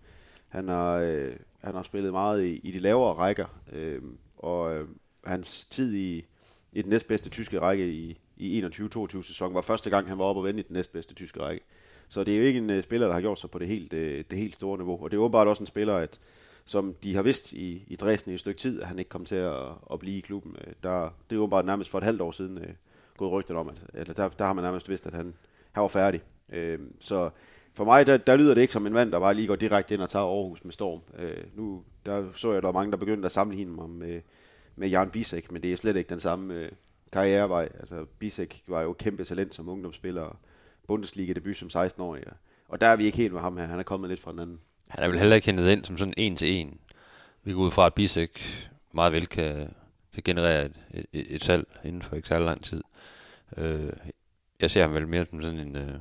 [0.54, 4.02] han har, øh, han har spillet meget i, i de lavere rækker, øh,
[4.36, 4.88] og øh,
[5.24, 6.24] hans tid i,
[6.72, 10.40] i den næstbedste tyske række i, i 21-22 sæson var første gang, han var oppe
[10.40, 11.64] og vende i den næstbedste tyske række.
[12.08, 13.92] Så det er jo ikke en øh, spiller, der har gjort sig på det helt,
[13.92, 15.04] øh, det helt store niveau.
[15.04, 16.20] Og det er åbenbart også en spiller, at,
[16.64, 19.24] som de har vidst i, i Dresden i et stykke tid, at han ikke kom
[19.24, 20.56] til at, at blive i klubben.
[20.66, 22.74] Øh, der, det er åbenbart nærmest for et halvt år siden øh,
[23.16, 25.34] gået rygten om, at eller der, der har man nærmest vidst, at han,
[25.72, 26.22] han var færdig.
[26.52, 27.30] Øh, så
[27.74, 29.94] for mig, der, der lyder det ikke som en mand, der bare lige går direkte
[29.94, 31.00] ind og tager Aarhus med storm.
[31.18, 34.20] Øh, nu der så jeg, at der var mange, der begyndte at sammenligne ham med,
[34.76, 36.70] med Jan Bisek, men det er slet ikke den samme øh,
[37.12, 37.68] karrierevej.
[37.80, 40.38] Altså, Bisek var jo kæmpe talent som ungdomsspiller,
[40.86, 42.26] Bundesliga-debut som 16-årig.
[42.26, 42.32] Og,
[42.68, 43.66] og der er vi ikke helt med ham her.
[43.66, 44.60] Han er kommet lidt fra den anden.
[44.88, 46.78] Han er vel heller ikke hentet ind som sådan en til en.
[47.42, 49.74] Vi går ud fra, at Bisek meget vel kan,
[50.14, 52.82] kan generere et, et, et, et salg inden for ikke særlig lang tid.
[53.56, 53.92] Øh,
[54.60, 55.94] jeg ser ham vel mere som sådan en, øh,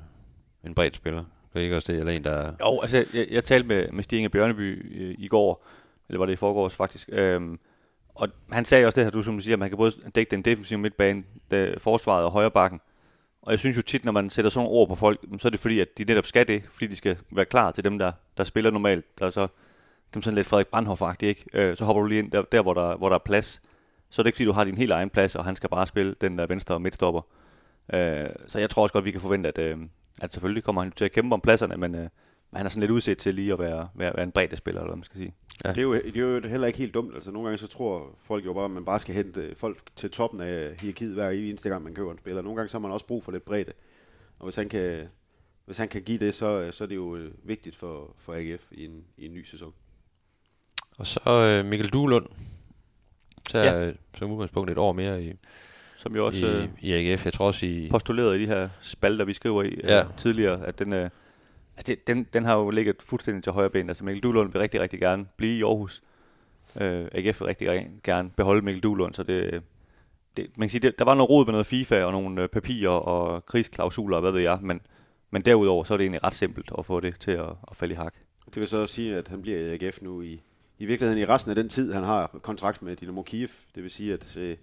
[0.64, 1.24] en bred spiller.
[1.54, 2.00] Det er ikke også det?
[2.00, 2.54] Eller en, der...
[2.60, 5.66] Jo, altså, jeg, jeg talte med, med Stig Inge Bjørneby øh, i går,
[6.10, 7.60] eller var det i forgårs faktisk, øhm,
[8.16, 10.32] og han sagde også det her, du som du siger, at man kan både dække
[10.32, 12.82] den defensive midtbane, det, forsvaret og højre bakken.
[13.42, 15.50] Og jeg synes jo tit, når man sætter sådan nogle ord på folk, så er
[15.50, 18.12] det fordi, at de netop skal det, fordi de skal være klar til dem, der,
[18.38, 19.20] der spiller normalt.
[19.20, 19.48] Der er så
[20.14, 21.46] dem sådan lidt Frederik brandhoff ikke?
[21.54, 23.62] Øh, så hopper du lige ind der, der hvor, der, hvor der er plads.
[24.10, 25.88] Så er det ikke fordi, du har din helt egen plads, og han skal bare
[25.88, 27.22] spille den der venstre midtstopper.
[27.94, 29.78] Øh, så jeg tror også godt, vi kan forvente, at, øh,
[30.24, 32.82] at selvfølgelig kommer han til at kæmpe om pladserne, men, øh, men han er sådan
[32.82, 35.18] lidt udsat til lige at være, være, være en bredde spiller, eller hvad man skal
[35.18, 35.34] sige.
[35.66, 35.70] Ja.
[35.70, 37.16] Det, er jo, det er jo heller ikke helt dumt.
[37.16, 40.12] Altså, nogle gange så tror folk jo bare, at man bare skal hente folk til
[40.12, 42.42] toppen af hierarkiet hver eneste gang, man køber en spiller.
[42.42, 43.72] Nogle gange så har man også brug for lidt bredde.
[44.40, 45.08] Og hvis han kan,
[45.66, 48.66] hvis han kan give det, så, så er det jo øh, vigtigt for, for AGF
[48.72, 49.74] i en, i en ny sæson.
[50.98, 52.26] Og så øh, Mikkel Duelund.
[53.50, 53.86] Tager Ja.
[53.86, 53.92] ja.
[54.18, 55.34] som udgangspunkt et år mere i,
[56.04, 57.26] Som jo også i, øh, i AGF.
[57.26, 57.88] Jeg tror også i...
[57.92, 60.00] postuleret i de her spalter, vi skriver i Ja.
[60.00, 61.10] øh, tidligere, at den, øh,
[61.78, 63.90] altså det, den, den har jo ligget fuldstændig til højre ben.
[63.90, 66.04] Altså Mikkel Duhlund vil rigtig, rigtig gerne blive i Aarhus.
[66.82, 69.62] Øh, AGF vil rigtig, rigtig gerne beholde Mikkel Duhlund, så det,
[70.38, 72.48] det, man kan sige, det, der var noget rod med noget FIFA og nogle øh,
[72.50, 74.82] papirer og krigsklausuler og hvad ved jeg, men,
[75.32, 77.94] men derudover så er det egentlig ret simpelt at få det til at, at falde
[77.94, 78.14] i hak.
[78.46, 80.40] Det vil så også sige, at han bliver i AGF nu i,
[80.80, 83.50] i virkeligheden i resten af den tid, han har kontrakt med Dynamo Kiev.
[83.76, 84.58] Det vil sige, at til,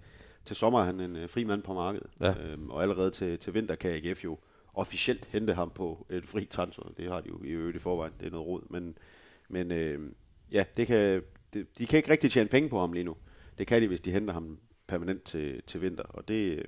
[0.45, 2.07] til sommer er han en øh, fri mand på markedet.
[2.19, 2.33] Ja.
[2.43, 4.37] Øhm, og allerede til, til vinter kan AGF jo
[4.73, 6.83] officielt hente ham på et fri transfer.
[6.97, 8.13] Det har de jo i øvrigt i forvejen.
[8.19, 8.61] Det er noget rod.
[8.69, 8.97] Men,
[9.49, 9.99] men øh,
[10.51, 11.21] ja, det kan,
[11.53, 13.15] det, de kan ikke rigtig tjene penge på ham lige nu.
[13.57, 16.03] Det kan de, hvis de henter ham permanent til, til vinter.
[16.03, 16.63] Og det,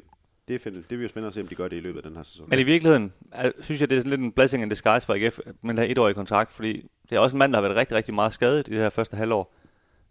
[0.47, 2.03] det, finder, det bliver jo spændende at se, om de gør det i løbet af
[2.03, 2.49] den her sæson.
[2.49, 5.39] Men i virkeligheden er, synes jeg, det er lidt en blessing in disguise for AGF,
[5.45, 7.61] at man har et år i kontrakt, fordi det er også en mand, der har
[7.67, 9.53] været rigtig, rigtig meget skadet i det her første halvår.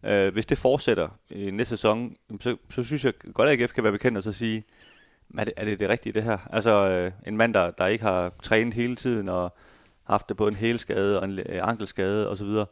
[0.05, 3.85] Øh, hvis det fortsætter i næste sæson, så, så synes jeg godt, at AGF kan
[3.85, 4.65] være bekendt og så sige,
[5.39, 6.39] er det, er det det rigtige det her?
[6.51, 9.57] Altså øh, en mand, der, der ikke har trænet hele tiden og
[10.05, 12.47] haft det på en hælskade og en øh, ankelskade osv.
[12.47, 12.65] Der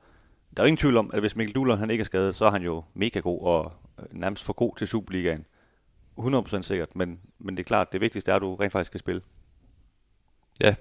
[0.56, 2.50] er jo ingen tvivl om, at hvis Mikkel Duhlund han ikke er skadet, så er
[2.50, 5.46] han jo mega god og øh, nærmest for god til Superligaen.
[6.18, 9.00] 100% sikkert, men, men det er klart, det vigtigste er, at du rent faktisk skal
[9.00, 9.22] spille.
[10.60, 10.74] Ja,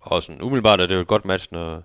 [0.00, 1.82] og sådan umiddelbart er det jo et godt match, når,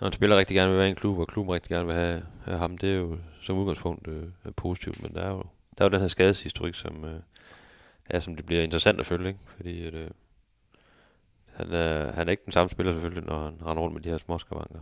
[0.00, 1.94] når en spiller rigtig gerne vil være i en klub, og klubben rigtig gerne vil
[1.94, 2.78] have, have ham.
[2.78, 5.42] Det er jo som udgangspunkt øh, positivt, men der er jo,
[5.78, 7.20] der er jo den her skadeshistorik, som, øh,
[8.12, 9.40] ja, som det bliver interessant at følge, ikke?
[9.56, 10.10] fordi at, øh,
[11.54, 14.08] han, er, han er ikke den samme spiller selvfølgelig, når han render rundt med de
[14.08, 14.80] her små skavanker.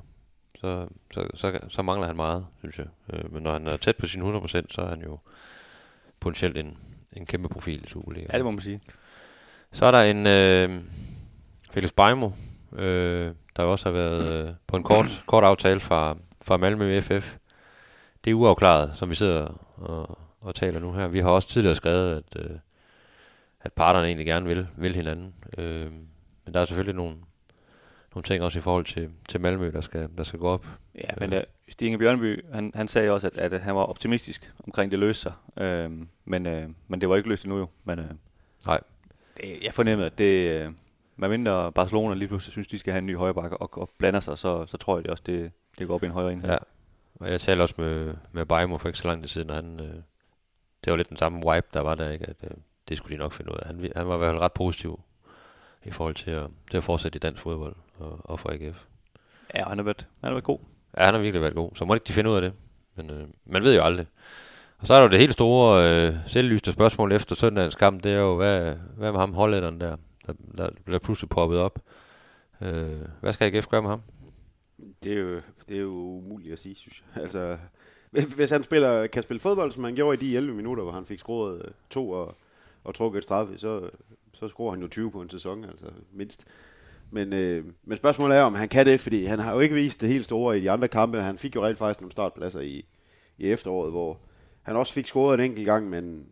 [0.61, 2.87] Så, så, så, så mangler han meget, synes jeg.
[3.12, 5.18] Øh, men når han er tæt på sin 100%, så er han jo
[6.20, 6.79] potentielt en,
[7.12, 8.27] en kæmpe profil i Superliga.
[8.33, 8.81] Ja, det må man sige.
[9.72, 10.85] Så er der en øh,
[11.70, 12.31] Felix Beimo,
[12.77, 17.37] Øh, der også har været øh, på en kort, kort aftale fra, fra Malmø FF.
[18.25, 21.09] Det er uafklaret, som vi sidder og, og taler nu her.
[21.09, 22.57] Vi har også tidligere skrevet, at, øh,
[23.61, 25.35] at parterne egentlig gerne vil, vil hinanden.
[25.59, 25.93] Øh,
[26.45, 27.17] men der er selvfølgelig nogle,
[28.15, 30.67] nogle ting også i forhold til, til Malmø, der skal, der skal gå op.
[30.95, 34.91] Ja, men uh, Stig Bjørnby, han, han sagde også, at, at han var optimistisk omkring
[34.91, 35.33] det løse sig.
[35.65, 35.91] Øh,
[36.25, 37.69] men, øh, men det var ikke løst endnu jo.
[37.85, 38.11] Men, øh,
[38.67, 38.81] Nej.
[39.37, 40.75] Det, jeg fornemmer, at det,
[41.29, 44.21] med mindre Barcelona lige pludselig synes, de skal have en ny højreback og, og blander
[44.21, 46.51] sig, så, så tror jeg det også, det, det går op i en højere enhed.
[46.51, 46.57] Ja,
[47.15, 49.81] og jeg talte også med, med Bajmo for ikke så lang tid siden, og han,
[49.81, 49.95] øh,
[50.85, 52.27] det var lidt den samme vibe, der var der, ikke?
[52.29, 52.51] at øh,
[52.89, 53.67] det skulle de nok finde ud af.
[53.67, 55.01] Han, han var i hvert fald ret positiv
[55.85, 58.85] i forhold til at, til at fortsætte i dansk fodbold og, og for AGF.
[59.55, 60.59] Ja, han har været, han har været god.
[60.97, 62.53] Ja, han har virkelig været god, så må ikke de finde ud af det.
[62.97, 64.07] Men øh, man ved jo aldrig.
[64.79, 68.13] Og så er der jo det helt store øh, selvlyste spørgsmål efter søndagens kamp, det
[68.13, 69.97] er jo, hvad, hvad med ham hollænderen der,
[70.57, 71.79] der, der der pludselig poppet op.
[72.61, 74.03] Øh, hvad skal AGF gøre med ham?
[75.05, 77.23] Det er jo, det er jo umuligt at sige, synes jeg.
[77.23, 77.59] Altså,
[78.37, 81.07] hvis han spiller, kan spille fodbold, som han gjorde i de 11 minutter, hvor han
[81.07, 82.37] fik scoret øh, to og,
[82.85, 83.90] og trukket et straffe, så,
[84.33, 86.47] så scorer han jo 20 på en sæson, altså mindst.
[87.11, 90.01] Men, øh, men spørgsmålet er, om han kan det, fordi han har jo ikke vist
[90.01, 91.23] det helt store i de andre kampe.
[91.23, 92.87] Han fik jo rent faktisk nogle startpladser i,
[93.38, 94.21] i efteråret, hvor
[94.62, 96.27] han også fik scoret en enkelt gang, men,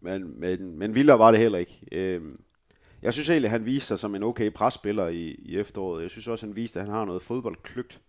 [0.00, 1.80] men, men, men vildere var det heller ikke.
[1.92, 2.22] Øh,
[3.02, 6.02] jeg synes egentlig, at han viste sig som en okay presspiller i, i efteråret.
[6.02, 8.00] Jeg synes også, at han viste, at han har noget fodboldklygt.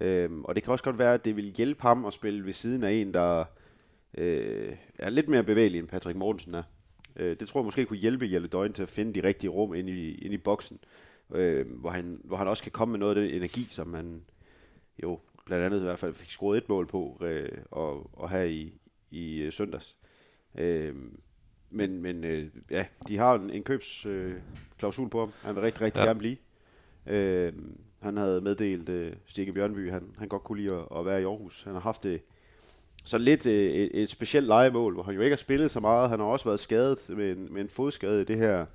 [0.00, 2.52] Øhm, og det kan også godt være, at det vil hjælpe ham at spille ved
[2.52, 3.44] siden af en, der
[4.14, 6.62] øh, er lidt mere bevægelig, end Patrick Mortensen er.
[7.16, 9.74] Øh, det tror jeg måske kunne hjælpe Jelle Døgn til at finde de rigtige rum
[9.74, 10.78] ind i, ind i boksen,
[11.34, 14.24] øh, hvor, han, hvor han også kan komme med noget af den energi, som han
[15.02, 18.52] jo blandt andet i hvert fald fik scoret et mål på øh, og, og have
[18.52, 18.74] i,
[19.10, 19.96] i øh, søndags.
[20.58, 20.94] Øh,
[21.70, 25.32] men, men øh, ja, de har en, en købsklausul øh, på ham.
[25.42, 26.06] Han vil rigtig, rigtig ja.
[26.06, 26.36] gerne blive.
[27.06, 27.52] Øh,
[27.98, 31.24] han havde meddelt øh, Stikke Bjørnby, han, han godt kunne lide at, at være i
[31.24, 31.62] Aarhus.
[31.62, 32.20] Han har haft det
[33.04, 36.10] så lidt øh, et, et specielt legemål, hvor han jo ikke har spillet så meget.
[36.10, 38.66] Han har også været skadet med en, med en fodskade i det her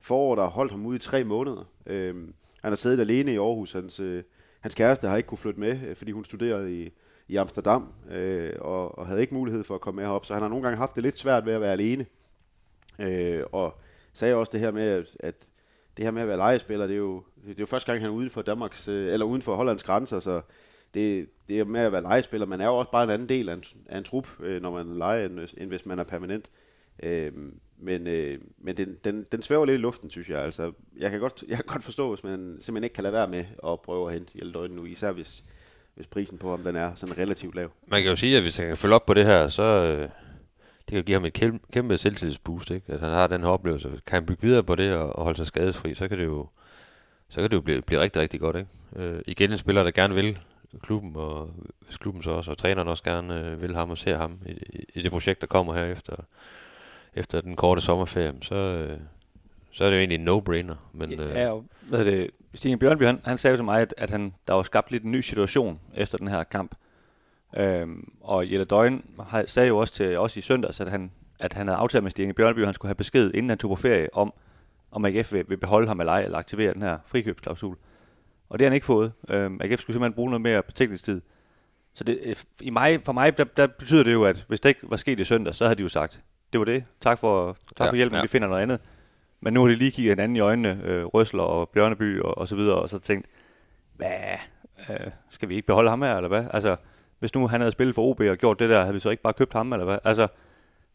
[0.00, 1.64] forår, der har holdt ham ude i tre måneder.
[1.86, 2.14] Øh,
[2.62, 3.72] han har siddet alene i Aarhus.
[3.72, 4.22] Hans, øh,
[4.60, 6.90] hans kæreste har ikke kunne flytte med, øh, fordi hun studerede i,
[7.28, 10.26] i Amsterdam, øh, og, og havde ikke mulighed for at komme med herop.
[10.26, 12.06] Så han har nogle gange haft det lidt svært ved at være alene.
[12.98, 13.78] Øh, og
[14.12, 15.48] sagde også det her med, at,
[15.96, 18.10] det her med at være legespiller, det er jo, det er jo første gang, han
[18.10, 20.40] er uden for Danmarks, øh, eller uden for Hollands grænser, så
[20.94, 22.46] det, det er med at være legespiller.
[22.46, 24.70] Man er jo også bare en anden del af en, af en trup, øh, når
[24.70, 26.50] man leger, end, end hvis man er permanent.
[27.02, 27.32] Øh,
[27.78, 30.38] men øh, men den, den, den svæver lidt i luften, synes jeg.
[30.38, 33.28] Altså, jeg, kan godt, jeg kan godt forstå, hvis man simpelthen ikke kan lade være
[33.28, 35.44] med at prøve at hente Hjeldøjden nu, især hvis,
[35.94, 37.70] hvis prisen på ham den er sådan relativt lav.
[37.86, 40.08] Man kan jo sige, at hvis han kan følge op på det her, så øh,
[40.88, 42.92] det kan give ham et kæmpe, kæmpe selvtillidsboost, ikke?
[42.92, 43.88] at han har den her oplevelse.
[43.88, 46.48] Kan han bygge videre på det og, og holde sig skadesfri, så kan det jo,
[47.28, 48.56] så kan det jo blive, blive rigtig, rigtig godt.
[48.56, 48.68] Ikke?
[48.96, 50.38] Øh, igen en spiller, der gerne vil
[50.82, 51.50] klubben, og
[51.86, 54.52] hvis klubben så også, og træneren også gerne øh, vil ham og ser ham i,
[54.52, 56.16] i, i det projekt, der kommer her efter,
[57.14, 58.98] efter den korte sommerferie, så, øh,
[59.70, 60.74] så er det jo egentlig en no-brainer.
[60.92, 63.94] Men, øh, ja, og, hvad det, Stine Bjørnby, han, han sagde jo til mig, at,
[63.96, 66.74] at han, der var skabt lidt en ny situation efter den her kamp.
[67.56, 69.04] Øhm, og Jelle Døgn
[69.46, 72.32] sagde jo også til os i søndags, at han, at han havde aftalt med Stine
[72.32, 74.32] Bjørnby, at han skulle have besked, inden han tog på ferie, om,
[74.90, 77.76] om AGF vil, vil beholde ham eller ej, eller aktivere den her frikøbsklausul.
[78.48, 79.12] Og det har han ikke fået.
[79.30, 81.20] Øhm, AGF skulle simpelthen bruge noget mere betænkningstid.
[81.94, 84.68] Så det, øh, i mig, for mig, der, der betyder det jo, at hvis det
[84.68, 86.84] ikke var sket i søndag, så havde de jo sagt, det var det.
[87.00, 88.22] Tak for, tak ja, for hjælpen, ja.
[88.22, 88.80] vi finder noget andet.
[89.40, 92.48] Men nu har de lige kigget hinanden i øjnene, øh, Røsler og Bjørneby og, og
[92.48, 93.26] så videre, og så tænkt,
[93.96, 94.08] hvad,
[94.90, 96.44] øh, skal vi ikke beholde ham her, eller hvad?
[96.50, 96.76] Altså,
[97.18, 99.22] hvis nu han havde spillet for OB og gjort det der, havde vi så ikke
[99.22, 99.98] bare købt ham, eller hvad?
[100.04, 100.28] Altså,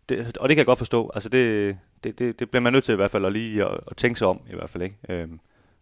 [0.10, 1.12] det, og det kan jeg godt forstå.
[1.14, 3.80] Altså, det, det, det, det bliver man nødt til i hvert fald at lige at,
[3.88, 4.98] at tænke sig om, i hvert fald, ikke?
[5.10, 5.40] Øhm,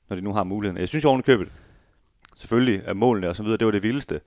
[0.10, 0.80] når de nu har muligheden.
[0.80, 1.52] Jeg synes jo oven købet,
[2.38, 4.22] selvfølgelig er målene og så videre, det var det vildeste.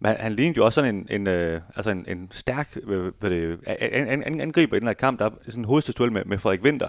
[0.00, 3.12] Men han, han lignede jo også sådan en, en, øh, altså en, en stærk øh,
[3.20, 5.18] hvad det, an, an, angriber i den her kamp.
[5.18, 6.88] Der er sådan en hovedstatuel med, med Frederik Winter,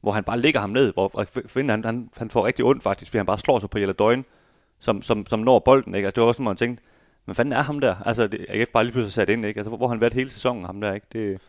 [0.00, 2.82] hvor han bare ligger ham ned, hvor Frederik Winter, han, han, han får rigtig ondt
[2.82, 4.24] faktisk, fordi han bare slår sig på Jelle Døgn,
[4.78, 5.94] som, som, som når bolden.
[5.94, 6.06] Ikke?
[6.06, 6.84] Altså, det var også sådan, man tænkte,
[7.30, 7.94] men fanden er ham der?
[8.06, 9.58] Altså, det, jeg kan bare lige pludselig sat ind, ikke?
[9.58, 11.06] Altså, hvor, hvor har han været hele sæsonen, ham der, ikke?
[11.12, 11.40] Det,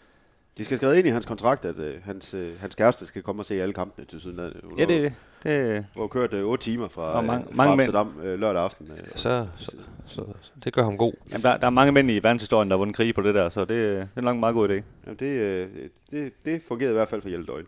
[0.57, 3.41] de skal skrive ind i hans kontrakt, at uh, hans, uh, hans kæreste skal komme
[3.41, 4.39] og se alle kampene til siden.
[4.77, 5.13] Ja, det er det.
[5.43, 5.85] det.
[5.93, 8.91] Hvor kørt uh, 8 timer fra, og mange, fra mange Amsterdam uh, lørdag aften.
[8.91, 10.25] Uh, så, så, så,
[10.63, 11.13] det gør ham god.
[11.31, 13.49] Jamen, der, der er mange mænd i verdenshistorien, der har vundet krig på det der,
[13.49, 14.83] så det, det er nok en meget god idé.
[15.05, 15.75] Jamen, det, uh,
[16.11, 17.65] det, det fungerede i hvert fald for Hjelte Døgn.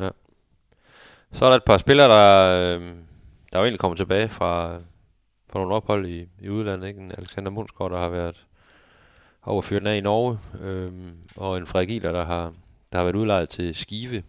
[0.00, 0.08] Ja.
[1.32, 2.82] Så er der et par spillere, der, øh,
[3.52, 4.78] der er jo egentlig kommet tilbage fra,
[5.56, 6.88] fra nogle ophold i, i udlandet.
[6.88, 7.00] Ikke?
[7.00, 8.46] En Alexander Mundsgaard, der har været
[9.42, 12.52] over fyret af i Norge, øhm, og en Frederik Iler, der har,
[12.92, 14.22] der har været udlejet til Skive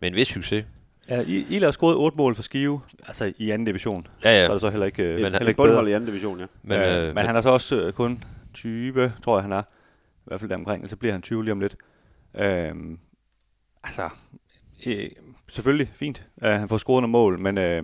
[0.00, 0.64] med en vis succes.
[1.08, 4.06] Ja, I, I har scoret otte mål for Skive, altså i anden division.
[4.24, 4.46] Ja, ja.
[4.46, 6.40] Så er det så heller ikke, øh, Men heller han ikke bundhold i anden division,
[6.40, 6.46] ja.
[6.62, 9.52] Men, Men, øh, øh, men han er så også øh, kun 20, tror jeg han
[9.52, 9.62] er.
[9.62, 11.76] I hvert fald deromkring, så bliver han 20 lige om lidt.
[12.34, 12.98] Øhm,
[13.84, 14.08] altså,
[14.86, 15.10] øh,
[15.48, 17.82] selvfølgelig fint, at han får scoret nogle mål, men øh,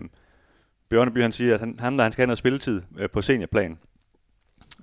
[0.90, 3.78] Bjørneby han siger, at han, ham der han skal have noget spilletid øh, på seniorplan.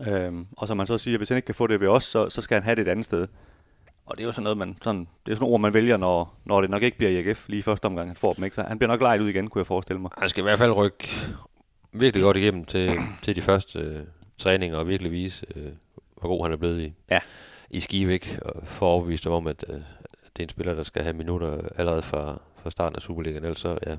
[0.07, 2.29] Øhm, og som man så siger, hvis han ikke kan få det ved os, så,
[2.29, 3.27] så skal han have det et andet sted.
[4.05, 6.37] Og det er jo sådan noget, man, sådan, det er sådan ord, man vælger, når,
[6.45, 8.43] når det nok ikke bliver i AGF lige første omgang, han får dem.
[8.43, 8.55] Ikke?
[8.55, 10.11] Så han bliver nok lejet ud igen, kunne jeg forestille mig.
[10.17, 11.07] Han skal i hvert fald rykke
[11.93, 12.91] virkelig godt igennem til,
[13.21, 13.99] til de første øh,
[14.37, 15.71] træninger og virkelig vise, øh,
[16.19, 17.19] hvor god han er blevet i, Ja.
[17.69, 18.37] i Skivik.
[18.41, 21.13] Og få overbevist dem om, at, øh, at det er en spiller, der skal have
[21.13, 23.43] minutter allerede fra, fra starten af Superligaen.
[23.43, 23.95] Ellers så, ja,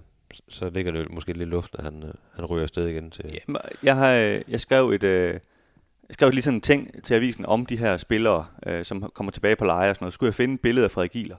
[0.49, 3.25] så- ligger det måske lidt i luften, at han, øh, han ryger afsted igen til...
[3.49, 5.03] Jamen, jeg, har, øh, jeg skrev et...
[5.03, 5.35] Øh,
[6.09, 9.33] jeg skrev lige sådan en ting til avisen om de her spillere, øh, som kommer
[9.33, 10.14] tilbage på leje og sådan noget.
[10.14, 11.37] Skulle jeg finde et billede af Frederik Gieler.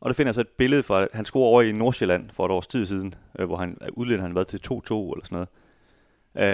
[0.00, 2.50] Og det finder jeg så et billede fra, han scorede over i Nordsjælland for et
[2.50, 5.48] års tid siden, øh, hvor han udledte han været til 2-2 eller sådan noget.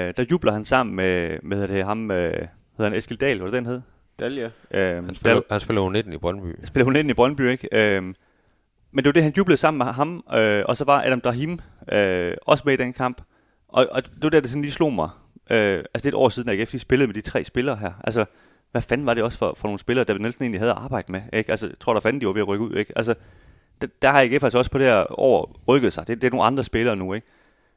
[0.09, 2.33] Øh, der jubler han sammen med, med hvad det, ham, øh,
[2.77, 3.81] hedder han Eskil Dahl, hvad det den hed?
[4.21, 4.51] Dalja.
[4.71, 6.55] Øh, Han spiller, han spiller jo 19 i Brøndby.
[6.65, 7.69] spiller hun ind i Brøndby, ikke?
[7.97, 8.15] Øhm,
[8.93, 11.59] men det var det, han jublede sammen med ham, øh, og så var Adam Drahim
[11.93, 13.23] øh, også med i den kamp.
[13.69, 15.11] Og, og det var der, det sådan lige slog mig.
[15.51, 17.93] Øh, altså det er et år siden, at AGF spillede med de tre spillere her.
[18.05, 18.25] Altså,
[18.73, 21.23] hvad fanden var det også for, for nogle spillere, der Nielsen egentlig havde arbejdet med?
[21.33, 21.51] Ikke?
[21.51, 22.77] Altså, jeg tror der fanden, de var ved at rykke ud.
[22.77, 22.93] Ikke?
[22.97, 23.15] Altså,
[23.81, 26.07] der, der har AGF altså også på det her år rykket sig.
[26.07, 27.27] Det, det er nogle andre spillere nu, ikke?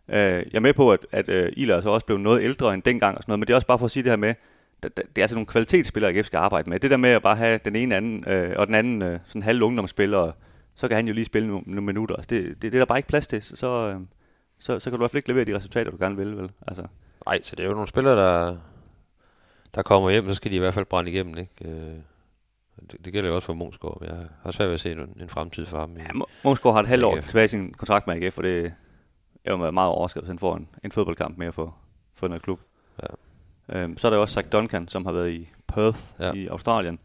[0.09, 2.83] Øh, jeg er med på, at, at øh, Ila så også blev noget ældre end
[2.83, 4.33] dengang og sådan noget, men det er også bare for at sige det her med,
[4.83, 6.79] det, det er altså nogle kvalitetsspillere, AGF skal arbejde med.
[6.79, 9.41] Det der med at bare have den ene anden, øh, og den anden øh, sådan
[9.41, 10.31] halv ungdomsspiller,
[10.75, 12.15] så kan han jo lige spille nogle, nogle minutter.
[12.15, 14.01] Altså, det, det, det er der bare ikke plads til, så, så, øh,
[14.59, 16.51] så, så kan du i hvert fald ikke levere de resultater, du gerne vil, vel?
[16.67, 16.85] Altså,
[17.25, 18.57] Nej, så det er jo nogle spillere, der,
[19.75, 21.51] der kommer hjem, så skal de i hvert fald brænde igennem, ikke?
[21.65, 21.95] Øh,
[22.91, 23.97] det, det gælder jo også for Mungsgaard.
[24.05, 25.97] Jeg har svært ved at se en, en fremtid for ham.
[25.97, 26.09] i- ja,
[26.43, 28.73] Måsgaard har et halvt år tilbage i sin kontrakt med AGF, og det
[29.45, 31.75] jeg var meget overrasket, hvis han får en, en fodboldkamp mere for,
[32.15, 32.59] for noget klub.
[33.03, 33.07] Ja.
[33.79, 36.31] Øhm, så er der også Zach Duncan, som har været i Perth Ja.
[36.33, 36.99] i Australien.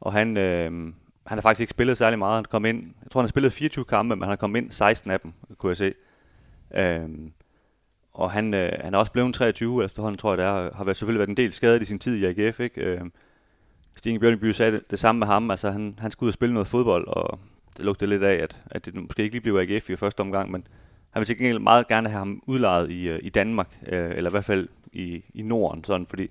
[0.00, 0.92] Og han, øh,
[1.30, 2.34] han har faktisk ikke spillet særlig meget.
[2.34, 4.70] Han kom ind, jeg tror han har spillet 24 kampe, men han har kommet ind
[4.70, 5.94] 16 af dem, kunne jeg se.
[6.74, 7.32] Øhm,
[8.12, 10.74] og han, øh, han er også blevet 23 efterhånden, tror jeg det er.
[10.74, 12.80] Har været, selvfølgelig været en del skadet i sin tid i AGF, ikke?
[12.80, 13.12] Øhm,
[13.96, 15.50] Stine Bjørneby sagde det, det samme med ham.
[15.50, 17.38] Altså, han, han skulle ud og spille noget fodbold, og
[17.76, 20.50] det lugtede lidt af, at, at det måske ikke lige blev AGF i første omgang,
[20.50, 20.66] men
[21.10, 24.30] han vil til gengæld meget gerne have ham udlejet i, øh, i Danmark, øh, eller
[24.30, 26.30] i hvert fald i, i Norden, sådan, fordi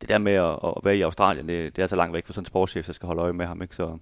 [0.00, 2.32] det der med at, at være i Australien, det, det er så langt væk for
[2.32, 3.76] sådan en sportschef, der skal holde øje med ham, ikke?
[3.76, 3.98] Så,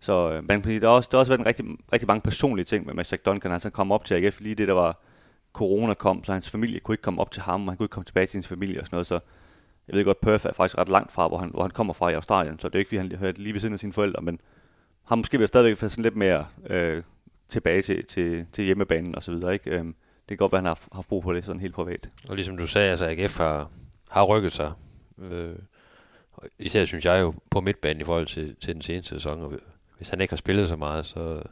[0.00, 2.64] så øh, men der har også, der har også været en rigtig, rigtig mange personlige
[2.64, 3.50] ting med, med Zach Duncan.
[3.50, 5.00] Han så kom op til AGF lige det, der var
[5.52, 7.92] corona kom, så hans familie kunne ikke komme op til ham, og han kunne ikke
[7.92, 9.20] komme tilbage til sin familie og sådan noget, så
[9.88, 12.08] jeg ved godt, Perth er faktisk ret langt fra, hvor han, hvor han kommer fra
[12.08, 14.22] i Australien, så det er ikke, fordi han hørte lige ved siden af sine forældre,
[14.22, 14.40] men
[15.04, 17.02] har måske været stadigvæk sådan lidt mere øh,
[17.48, 19.70] tilbage til, til, til hjemmebanen og så videre, ikke?
[19.70, 19.94] Øhm,
[20.28, 22.08] det kan godt være, at han har haft brug for det sådan helt privat.
[22.28, 23.70] Og ligesom du sagde, altså AGF har,
[24.10, 24.72] har rykket sig.
[25.18, 25.54] Øh,
[26.58, 29.42] især synes jeg jo på midtbanen i forhold til, til den seneste sæson.
[29.42, 29.52] Og
[29.96, 31.42] hvis han ikke har spillet så meget, så,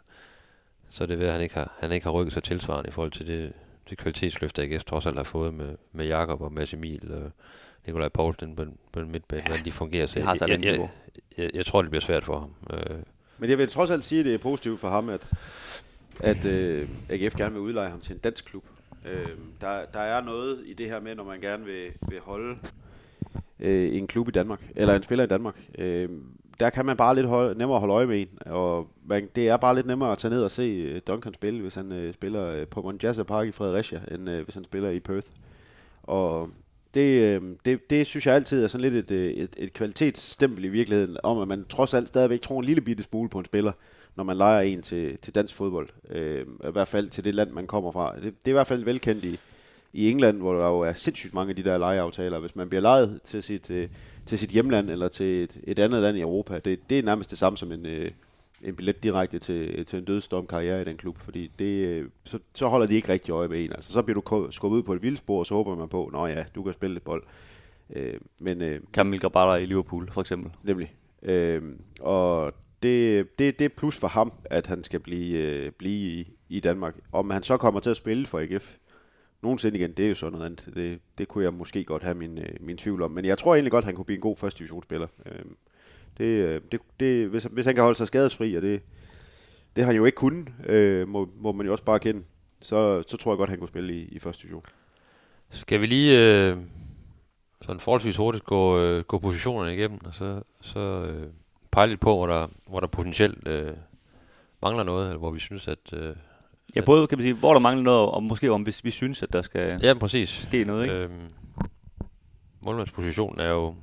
[0.90, 2.92] så er det ved, at han ikke har, han ikke har rykket sig tilsvarende i
[2.92, 3.53] forhold til det,
[3.90, 7.31] det kvalitetsløft, AGF trods alt har fået med, med Jakob og Mads Emil og
[7.87, 10.07] Nikolaj Poulsen på, den- på den midtbane, ja, hvordan de fungerer.
[10.07, 10.88] Så det har jeg, jeg, jeg,
[11.38, 12.55] jeg, jeg, tror, det bliver svært for ham.
[12.70, 12.96] Øh,
[13.38, 15.31] Men jeg vil trods alt sige, at det er positivt for ham, at,
[16.20, 18.64] at øh, AGF gerne vil udleje ham til en dansk klub.
[19.05, 19.29] Øh,
[19.61, 22.59] der, der er noget i det her med, når man gerne vil, vil holde
[23.61, 25.57] øh, en klub i Danmark, eller en spiller i Danmark.
[25.79, 26.09] Øh,
[26.61, 29.57] der kan man bare lidt holde, nemmere holde øje med en, og man, det er
[29.57, 32.51] bare lidt nemmere at tage ned og se øh, Duncan spille, hvis han øh, spiller
[32.51, 35.27] øh, på Monjassa Park i Fredericia, end øh, hvis han spiller i Perth.
[36.03, 36.49] Og
[36.94, 40.64] det, øh, det, det synes jeg altid er sådan lidt et, øh, et, et kvalitetsstempel
[40.64, 43.44] i virkeligheden, om at man trods alt stadigvæk tror en lille bitte smule på en
[43.44, 43.73] spiller,
[44.16, 45.88] når man leger en til, til dansk fodbold.
[46.11, 48.14] Øh, I hvert fald til det land, man kommer fra.
[48.14, 49.38] Det, det er i hvert fald velkendt i,
[49.94, 52.38] i England, hvor der jo er sindssygt mange af de der lejeaftaler.
[52.38, 53.88] Hvis man bliver lejet til sit, øh,
[54.26, 57.30] til sit hjemland eller til et, et andet land i Europa, det, det er nærmest
[57.30, 58.11] det samme som en, øh,
[58.62, 62.38] en billet direkte til, til en dødsdom karriere i den klub, fordi det, øh, så,
[62.54, 63.72] så holder de ikke rigtig øje med en.
[63.72, 66.26] Altså, så bliver du skubbet ud på et vildspor, og så håber man på, nå
[66.26, 67.22] ja, du kan spille lidt bold.
[67.90, 70.52] Øh, men øh, Kamil Grabara i Liverpool, for eksempel.
[70.62, 70.94] Nemlig.
[71.22, 72.52] Øhm, og
[72.83, 76.61] det, det, det er plus for ham, at han skal blive, øh, blive i, i
[76.61, 76.94] Danmark.
[77.12, 78.76] Om han så kommer til at spille for AGF
[79.44, 80.74] nogensinde igen, det er jo sådan noget andet.
[80.74, 83.11] Det, det kunne jeg måske godt have min, øh, min tvivl om.
[83.11, 85.07] Men jeg tror egentlig godt, han kunne blive en god første divisionsspiller.
[85.26, 85.57] Øhm,
[86.18, 88.83] det, øh, det, det, hvis, hvis han kan holde sig skadesfri, og det,
[89.76, 92.24] det har han jo ikke kunnet, øh, må, må man jo også bare kende,
[92.61, 94.64] så, så tror jeg godt, han kunne spille i, i første division.
[95.50, 96.59] Skal vi lige øh,
[97.62, 101.26] sådan forholdsvis hurtigt gå, øh, gå positionerne igennem, og så, så øh,
[101.70, 103.72] pege lidt på, hvor der, hvor der potentielt øh,
[104.62, 106.16] mangler noget, eller hvor vi synes, at, øh,
[106.76, 109.22] Ja, både kan man sige, hvor der mangler noget, og måske om hvis vi synes,
[109.22, 110.28] at der skal Ja, præcis.
[110.28, 110.94] ske noget, ikke?
[110.96, 111.30] Øhm,
[112.60, 113.74] målmandspositionen er jo...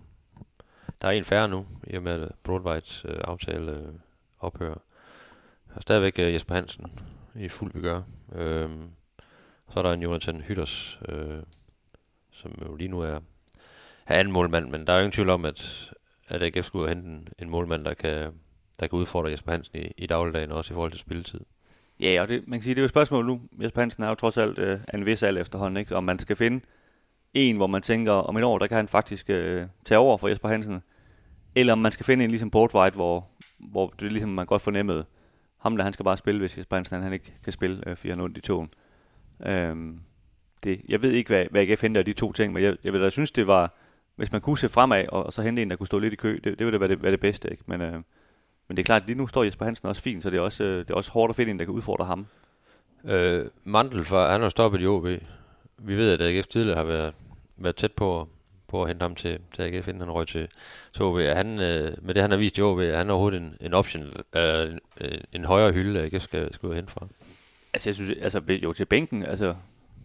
[1.02, 3.94] Der er en færre nu, i og med at Broadwhits øh, aftale øh,
[4.40, 4.78] ophører.
[5.70, 6.86] Der er stadigvæk øh, Jesper Hansen
[7.36, 8.02] i fuld vi gør.
[8.36, 8.90] Øhm,
[9.70, 11.40] så er der en Jonathan Hytters, øh,
[12.32, 13.20] som jo lige nu er,
[14.08, 15.92] er anden målmand, men der er jo ingen tvivl om, at,
[16.28, 18.34] at AGF skulle hente en, en målmand, der kan,
[18.80, 21.40] der kan udfordre Jesper Hansen i, i dagligdagen, også i forhold til spilletid.
[22.02, 23.42] Ja, og det, man kan sige, det er jo et spørgsmål nu.
[23.62, 25.96] Jesper Hansen er jo trods alt øh, en vis alder efterhånden, ikke?
[25.96, 26.66] Om man skal finde
[27.34, 30.28] en, hvor man tænker, om et år, der kan han faktisk øh, tage over for
[30.28, 30.84] Jesper Hansen.
[31.56, 33.28] Eller om man skal finde en ligesom Portwright, hvor,
[33.60, 35.06] hvor det er ligesom man godt fornemmede,
[35.60, 38.10] ham der han skal bare spille, hvis Jesper Hansen han, ikke kan spille, øh, fordi
[38.10, 38.70] han har ondt i togen.
[39.46, 40.00] Øhm,
[40.64, 42.94] det, jeg ved ikke, hvad, hvad jeg henter af de to ting, men jeg, jeg,
[42.94, 43.74] vil da synes, det var,
[44.16, 46.16] hvis man kunne se fremad, og, og så hente en, der kunne stå lidt i
[46.16, 47.64] kø, det, det ville da være det, være det bedste, ikke?
[47.68, 48.02] Men, øh,
[48.72, 50.42] men det er klart, at lige nu står Jesper Hansen også fint, så det er
[50.42, 52.28] også, øh, det er også hårdt at finde en, der kan udfordre ham.
[53.06, 55.08] Øh, Mandel, for, han har stoppet i OB.
[55.78, 57.14] Vi ved, at AGF tidligere har været,
[57.58, 58.28] været tæt på,
[58.68, 60.48] på at hente ham til, til AGF, inden han røg til,
[60.94, 61.16] til OB.
[61.16, 63.74] Er han, øh, med det, han har vist i OB, er han overhovedet en, en
[63.74, 64.04] option,
[64.36, 64.80] øh, en,
[65.34, 67.08] en højere hylde, AGF skal, skal ud og hente fra?
[67.74, 69.56] Altså, jeg synes, altså, jo til bænken, altså,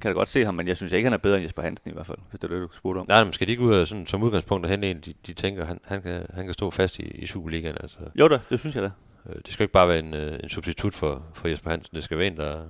[0.01, 1.91] kan jeg godt se ham, men jeg synes ikke, han er bedre end Jesper Hansen
[1.91, 3.07] i hvert fald, hvis det er det, du spurgte om.
[3.09, 5.33] Nej, men skal de ikke ud og sådan, som udgangspunkt og hente en, de, de
[5.33, 7.77] tænker, han, han, kan, han kan stå fast i, i Superligaen?
[7.81, 8.91] Altså, Jo da, det synes jeg da.
[9.31, 11.97] øh, det skal ikke bare være en, øh, en substitut for, for Jesper Hansen.
[11.97, 12.63] Det skal være en, der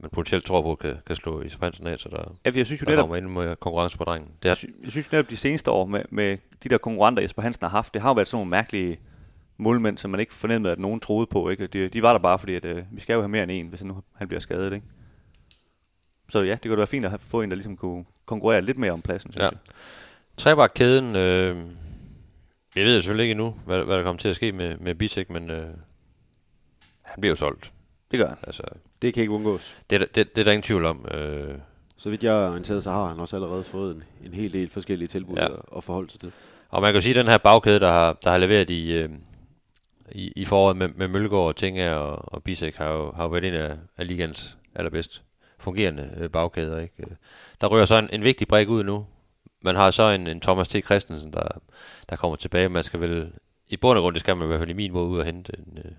[0.00, 2.80] man potentielt tror på, kan, kan slå Jesper Hansen af, så der, Ja, jeg synes
[2.80, 4.30] jo der netop, ind med konkurrence på drengen.
[4.42, 7.42] Det jeg, er, jeg synes netop de seneste år med, med de der konkurrenter, Jesper
[7.42, 8.98] Hansen har haft, det har jo været sådan nogle mærkelige
[9.58, 11.48] målmænd, som man ikke fornemmede, at nogen troede på.
[11.48, 11.66] Ikke?
[11.66, 13.66] De, de var der bare, fordi at, øh, vi skal jo have mere end en,
[13.68, 14.72] hvis han nu han bliver skadet.
[14.72, 14.86] Ikke?
[16.28, 18.62] Så ja, det kunne da være fint at have, få en, der ligesom kunne konkurrere
[18.62, 19.48] lidt mere om pladsen, synes Ja.
[19.48, 19.58] jeg.
[20.36, 21.56] Trebakkæden, øh,
[22.76, 25.30] jeg ved selvfølgelig ikke endnu, hvad, hvad der kommer til at ske med, med Bisek,
[25.30, 25.66] men øh,
[27.02, 27.72] han bliver jo solgt.
[28.10, 28.36] Det gør han.
[28.42, 28.62] Altså,
[29.02, 29.76] Det kan ikke undgås.
[29.90, 31.06] det, er der- det, det er der ingen tvivl om.
[31.14, 31.54] Øh,
[31.96, 34.70] Så vidt jeg er orienteret, så har han også allerede fået en, en hel del
[34.70, 35.48] forskellige tilbud Ja.
[35.76, 36.32] at, forholde sig til.
[36.68, 39.10] og man kan sige, at den her bagkæde, der har, der har leveret i, øh,
[40.12, 43.28] i, i foråret med, med Mølgaard og Tinga og, og Bisek, har jo, har jo
[43.28, 45.22] været en af, af ligands allerbedst
[45.58, 46.78] fungerende øh, bagkæder.
[46.78, 46.94] Ikke?
[46.98, 47.16] Øh,
[47.60, 49.06] der rører så en, en vigtig brik ud nu.
[49.62, 50.84] Man har så en, en Thomas T.
[50.84, 51.48] Christensen, der,
[52.10, 52.68] der kommer tilbage.
[52.68, 53.32] Man skal vel,
[53.68, 55.24] i bund og grund, det skal man i hvert fald i min måde ud og
[55.24, 55.92] hente en, øh,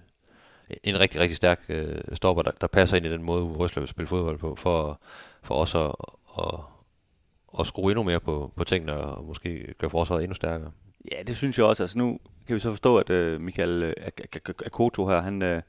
[0.84, 3.82] en rigtig, rigtig stærk øh, stopper, der, der passer ind i den måde, Uwe Røsler
[3.82, 5.02] vil spille fodbold på, for,
[5.43, 5.91] for os at,
[6.38, 6.60] at,
[7.60, 10.72] at skrue endnu mere på, på tingene og måske gøre forsvaret endnu stærkere.
[11.12, 11.84] Ja, det synes jeg også.
[11.84, 13.93] Altså nu kan vi så forstå, at øh, Michael øh,
[14.65, 15.62] Akoto her, han, øh,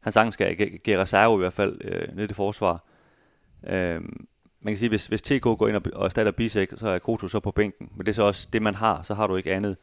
[0.00, 2.84] han sagtens skal give reserve i hvert fald øh, ned i forsvar.
[3.66, 4.00] Øh,
[4.60, 7.28] man kan sige, hvis, hvis TK går ind og, og erstatter Bisek, så er Koto
[7.28, 7.88] så på bænken.
[7.96, 9.02] Men det er så også det, man har.
[9.02, 9.76] Så har du ikke andet.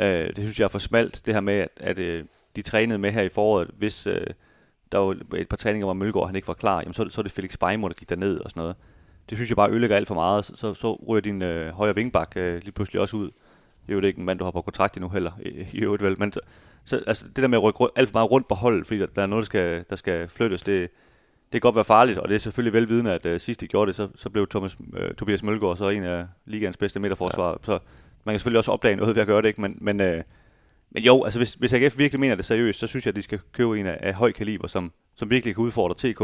[0.00, 2.24] Øh, det synes jeg er for smalt, det her med, at, at øh,
[2.56, 3.70] de trænede med her i foråret.
[3.78, 4.26] Hvis øh,
[4.92, 7.22] der var et par træninger, hvor Mølgaard han ikke var klar, jamen, så, så er
[7.22, 8.76] det Felix Beimund, der gik derned og sådan noget.
[9.30, 10.44] Det synes jeg bare ødelægger alt for meget.
[10.44, 13.26] Så, så, så ryger din øh, højre vingbak øh, lige pludselig også ud.
[13.86, 16.02] Det er jo ikke en mand, du har på kontrakt endnu heller, i, i øvrigt
[16.02, 16.18] vel.
[16.18, 16.32] Men
[16.84, 19.06] så, altså, det der med at rykke alt for meget rundt på holdet, fordi der,
[19.06, 20.90] der er noget, der skal, der skal flyttes, det,
[21.52, 23.88] det kan godt være farligt, og det er selvfølgelig velvidende, at uh, sidst de gjorde
[23.88, 27.50] det, så, så blev Thomas, uh, Tobias Mølgaard så en af ligaens bedste midterforsvar.
[27.50, 27.56] Ja.
[27.62, 27.78] Så
[28.24, 29.60] man kan selvfølgelig også opdage noget ved at gøre det, ikke?
[29.60, 30.22] Men, men, uh,
[30.90, 33.22] men jo, altså hvis, hvis AGF virkelig mener det seriøst, så synes jeg, at de
[33.22, 36.20] skal købe en af, af høj kaliber, som, som virkelig kan udfordre TK,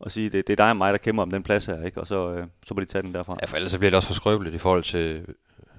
[0.00, 2.00] og sige, det, det er dig og mig, der kæmper om den plads her, ikke?
[2.00, 3.36] og så, uh, så må de tage den derfra.
[3.42, 5.26] Ja, for ellers så bliver det også for skrøbeligt i forhold til,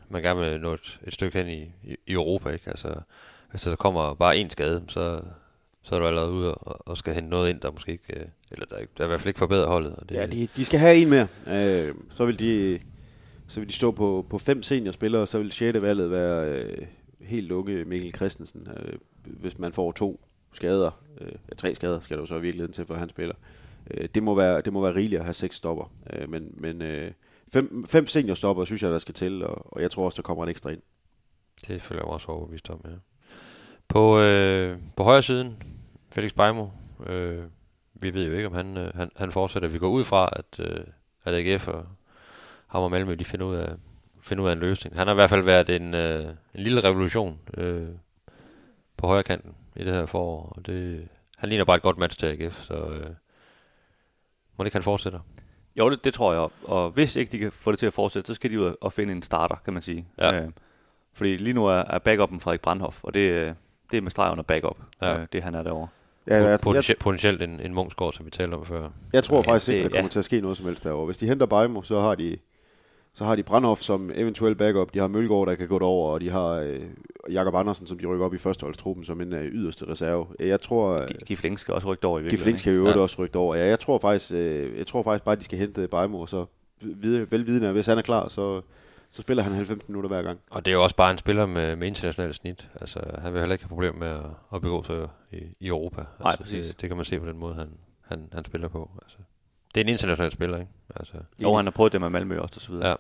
[0.10, 2.70] man gerne vil nå et, et stykke hen i, i, i Europa, ikke?
[2.70, 2.96] Altså,
[3.52, 5.22] hvis der så kommer bare en skade, så,
[5.88, 8.26] så er du allerede ude og, og skal hente noget ind, der måske ikke, øh,
[8.52, 9.96] eller der, der i hvert fald ikke forbedrer holdet.
[9.96, 11.28] Og det, Ja, de, de skal have en mere.
[11.48, 12.80] Øh, så vil de
[13.48, 15.82] så vil de stå på, på fem seniorspillere, og så vil 6.
[15.82, 16.86] valget være øh,
[17.22, 18.68] helt unge Mikkel Christensen.
[18.78, 18.94] Øh,
[19.26, 22.86] hvis man får to skader, øh, tre skader skal der jo så i virkeligheden til,
[22.86, 23.36] for han spiller.
[23.92, 25.92] Øh, det, må være, det må være rigeligt at have seks stopper.
[26.14, 27.12] Øh, men men øh,
[27.54, 30.44] fem, fem seniorstopper synes jeg, der skal til, og, og jeg tror også, der kommer
[30.44, 30.82] en ekstra ind.
[31.68, 32.90] Det føler jeg mig også overbevist om, ja.
[33.88, 35.64] På, øh, på højre siden,
[36.12, 36.68] Felix Beimo,
[37.06, 37.44] øh,
[37.94, 39.70] vi ved jo ikke, om han, øh, han, han fortsætter.
[39.70, 40.84] Vi går ud fra, at, øh,
[41.26, 41.86] at AGF og
[42.68, 43.74] ham og Malmø, de finder ud af,
[44.22, 44.96] finder ud af en løsning.
[44.98, 47.88] Han har i hvert fald været en, øh, en lille revolution øh,
[48.98, 51.08] på højre kanten i det her forår, og det,
[51.38, 53.10] han ligner bare et godt match til AGF, så øh,
[54.58, 55.20] må det ikke han fortsætter.
[55.76, 56.50] Jo, det, det tror jeg.
[56.64, 58.94] Og hvis ikke de kan få det til at fortsætte, så skal de ud og
[58.94, 60.08] finde en starter, kan man sige.
[60.18, 60.42] Ja.
[60.42, 60.50] Øh,
[61.14, 63.54] fordi lige nu er, er backupen Frederik Brandhoff, og det, øh,
[63.92, 65.10] det er med streg under backup, Ja.
[65.14, 65.20] ja.
[65.22, 65.88] øh, det han er derovre.
[66.28, 68.90] Ja, jeg, jeg, Potentielt, potentielt en, en Mungsgaard, som vi talte om før.
[69.14, 70.10] jeg tror Ja, faktisk ikke, det- der kommer ja.
[70.10, 71.06] til at ske noget som helst derovre.
[71.06, 72.38] Hvis de henter Bajmo, så har de
[73.14, 76.22] Så har de Brandhoff som eventuel backup, de har Mølgaard, der kan gå derover, og
[76.22, 76.80] de har øh,
[77.32, 80.26] Jakob Andersen, som de rykker op i førsteholdstruppen som en øh, yderste reserve.
[80.40, 82.58] Jeg tror, øh, Gifling skal også rykke over i Gifling virkeligheden.
[82.58, 83.04] skal jo Ja.
[83.04, 83.56] også rykke over.
[83.56, 86.30] Ja, jeg tror faktisk, øh, jeg tror faktisk bare, at de skal hente Bajmo, og
[86.30, 86.46] så
[86.82, 88.62] vide, velvidende, at hvis han er klar, så,
[89.12, 90.40] så spiller han 90 minutter hver gang.
[90.50, 92.68] Og det er jo også bare en spiller med, med internationalt snit.
[92.82, 96.02] Altså, han vil heller ikke have problemer med at, at begå sig i, i Europa.
[96.20, 96.66] Nej, altså, præcis.
[96.66, 97.70] Det, det kan man se på den måde, han,
[98.08, 98.92] han, han spiller på.
[99.04, 99.18] Altså,
[99.76, 100.72] det er en international spiller, ikke?
[100.96, 102.88] Altså, Jo, han har prøvet det med Malmø også, og så videre.
[102.90, 102.94] Ja.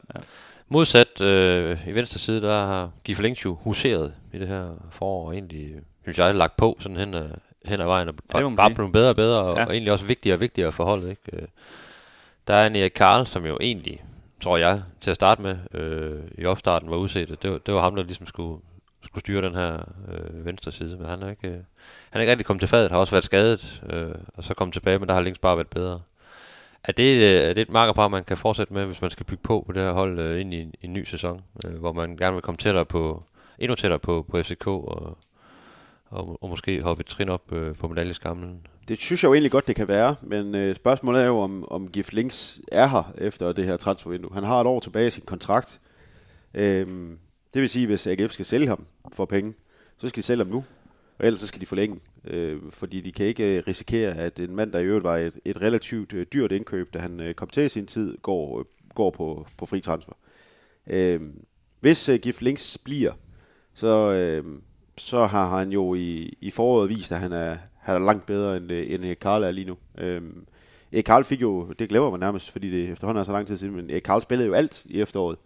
[0.69, 5.75] Modsat øh, i venstre side, der har Giflingsju huseret i det her forår, og egentlig,
[6.01, 7.29] synes jeg, lagt på sådan hen ad,
[7.65, 9.65] hen ad vejen, og, Ja, bare blevet bedre og bedre, og, Ja.
[9.65, 11.09] og egentlig også vigtigere og vigtigere for holdet.
[11.09, 11.21] Ikke?
[11.33, 11.47] Øh,
[12.47, 14.03] Der er en Erik Karl, som jo egentlig,
[14.41, 17.43] tror jeg, til at starte med, øh, i opstarten var udset.
[17.43, 18.61] Det var, det var ham, der ligesom skulle,
[19.05, 19.73] skulle styre den her
[20.07, 21.63] øh, venstre side, men han er ikke, øh, han
[22.13, 24.99] er ikke rigtig kommet til fadet, har også været skadet, øh, og så kommet tilbage,
[24.99, 26.01] men der har Links bare været bedre.
[26.83, 29.43] Er det, øh, er det et markerpar, man kan fortsætte med, hvis man skal bygge
[29.43, 32.17] på på det her hold øh, ind i en, en ny sæson, øh, hvor man
[32.17, 33.23] gerne vil komme tættere på,
[33.59, 35.17] endnu tættere på, på FCK, og,
[36.09, 38.67] og, og måske hoppe et trin op øh, på medaljeskamlen?
[38.87, 41.71] Det synes jeg jo egentlig godt, det kan være, men øh, spørgsmålet er jo, om,
[41.71, 44.33] om Gif Links er her efter det her transfervindue.
[44.33, 45.79] Han har et år tilbage i sin kontrakt.
[46.53, 46.85] Øh,
[47.53, 49.53] det vil sige, hvis AGF skal sælge ham for penge,
[49.97, 50.63] så skal de sælge ham nu,
[51.19, 51.99] og ellers så skal de forlænge.
[52.23, 55.39] Øh, fordi de kan ikke øh, risikere, at en mand, der i øvrigt var et,
[55.45, 58.65] et relativt øh, dyrt indkøb, da han øh, kom til i sin tid, går, øh,
[58.95, 60.13] går på, på fri transfer.
[60.87, 61.21] Øh,
[61.79, 63.13] hvis øh, Gif Links bliver,
[63.73, 64.45] så, øh,
[64.97, 68.57] så har han jo i, i foråret vist, at han er, han er langt bedre,
[68.57, 69.77] end, øh, end Karl er lige nu.
[69.97, 70.45] Øhm,
[70.91, 73.57] Erik Karl fik jo, det glemmer man nærmest, fordi det efterhånden er så lang tid
[73.57, 75.37] siden, men Erik Karl spillede jo alt i efteråret,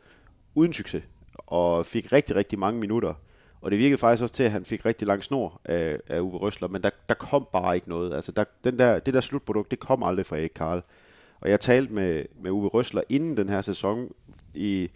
[0.56, 1.04] uden succes,
[1.38, 3.14] og fik rigtig, rigtig mange minutter.
[3.62, 6.38] Og det virkede faktisk også til, at han fik rigtig lang snor af, af Uwe
[6.38, 8.14] Røsler, men der, der kom bare ikke noget.
[8.14, 10.82] Altså der, den der, det der slutprodukt, det kom aldrig fra Erik Karl.
[11.42, 14.10] Og jeg talte med, med Uwe Røsler inden den her sæson,
[14.54, 14.90] i,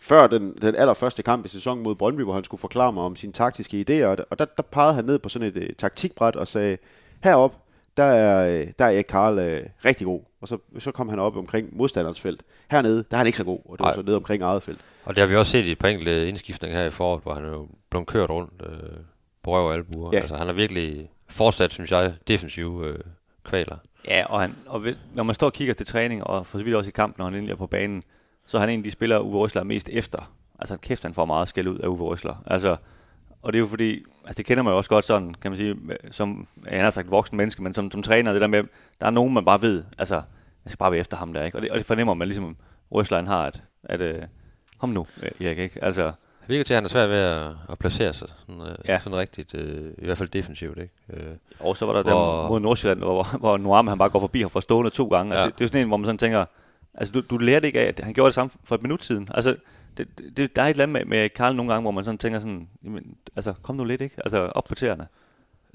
[0.00, 3.16] før den, den allerførste kamp i sæsonen mod Brøndby, hvor han skulle forklare mig om
[3.16, 6.48] sine taktiske idéer, og der, der, pegede han ned på sådan et uh, taktikbræt og
[6.48, 6.78] sagde,
[7.24, 7.56] herop,
[7.96, 10.20] der er, øh, der er Erik Karl uh, rigtig god.
[10.40, 12.42] Og så, så kom han op omkring modstanderens felt.
[12.70, 13.94] Hernede, der er han ikke så god, og det var Nej.
[13.94, 14.80] så ned omkring eget felt.
[15.04, 17.34] Og det har vi også set i et par enkelte indskiftninger her i foråret, hvor
[17.34, 18.78] han er jo blevet kørt rundt øh,
[19.42, 20.10] på røv og albuer.
[20.12, 20.18] Ja.
[20.18, 22.98] Altså, han har virkelig fortsat, synes jeg, defensive øh,
[23.44, 23.76] kvaler.
[24.08, 26.64] Ja, og, han, og ved- når man står og kigger til træning, og for så
[26.64, 28.02] vidt også i kampen, når han endelig er på banen,
[28.50, 30.32] så er han en af de spillere, Uwe Røsler er mest efter.
[30.58, 32.34] Altså kæft, han får meget skæld ud af Uwe Røsler.
[32.46, 32.76] Altså,
[33.42, 35.58] og det er jo fordi, altså det kender man jo også godt sådan, kan man
[35.58, 35.76] sige,
[36.10, 38.62] som, jeg har sagt voksen menneske, men som, som træner, det der med,
[39.00, 40.14] der er nogen, man bare ved, altså,
[40.64, 41.58] jeg skal bare være efter ham der, ikke?
[41.58, 42.56] Og det, og det fornemmer man ligesom,
[42.92, 44.22] Røsler han har, at, at øh,
[44.78, 45.06] kom nu,
[45.40, 45.84] Erik, ikke?
[45.84, 46.04] Altså,
[46.40, 48.98] Det virker til, at han er svært ved at, at placere sig sådan, øh, Ja.
[48.98, 50.78] sådan rigtigt, øh, i hvert fald defensivt.
[50.78, 50.94] Ikke?
[51.12, 54.20] Øh, Og så var der Hvor- den mod Nordsjælland, hvor, hvor Noam han bare går
[54.20, 55.34] forbi ham for stående to gange.
[55.34, 55.38] Ja.
[55.40, 55.44] Ja.
[55.44, 56.44] Altså, det, det, er jo sådan en, hvor man sådan tænker,
[56.94, 59.28] altså du, du lærte ikke af, at han gjorde det samme for et minut siden.
[59.34, 59.56] Altså,
[59.96, 62.18] det, det, der er et eller andet med, med Karl nogle gange, hvor man sådan
[62.18, 64.16] tænker sådan, jamen, altså kom nu lidt, ikke?
[64.24, 65.06] Altså op på tæerne.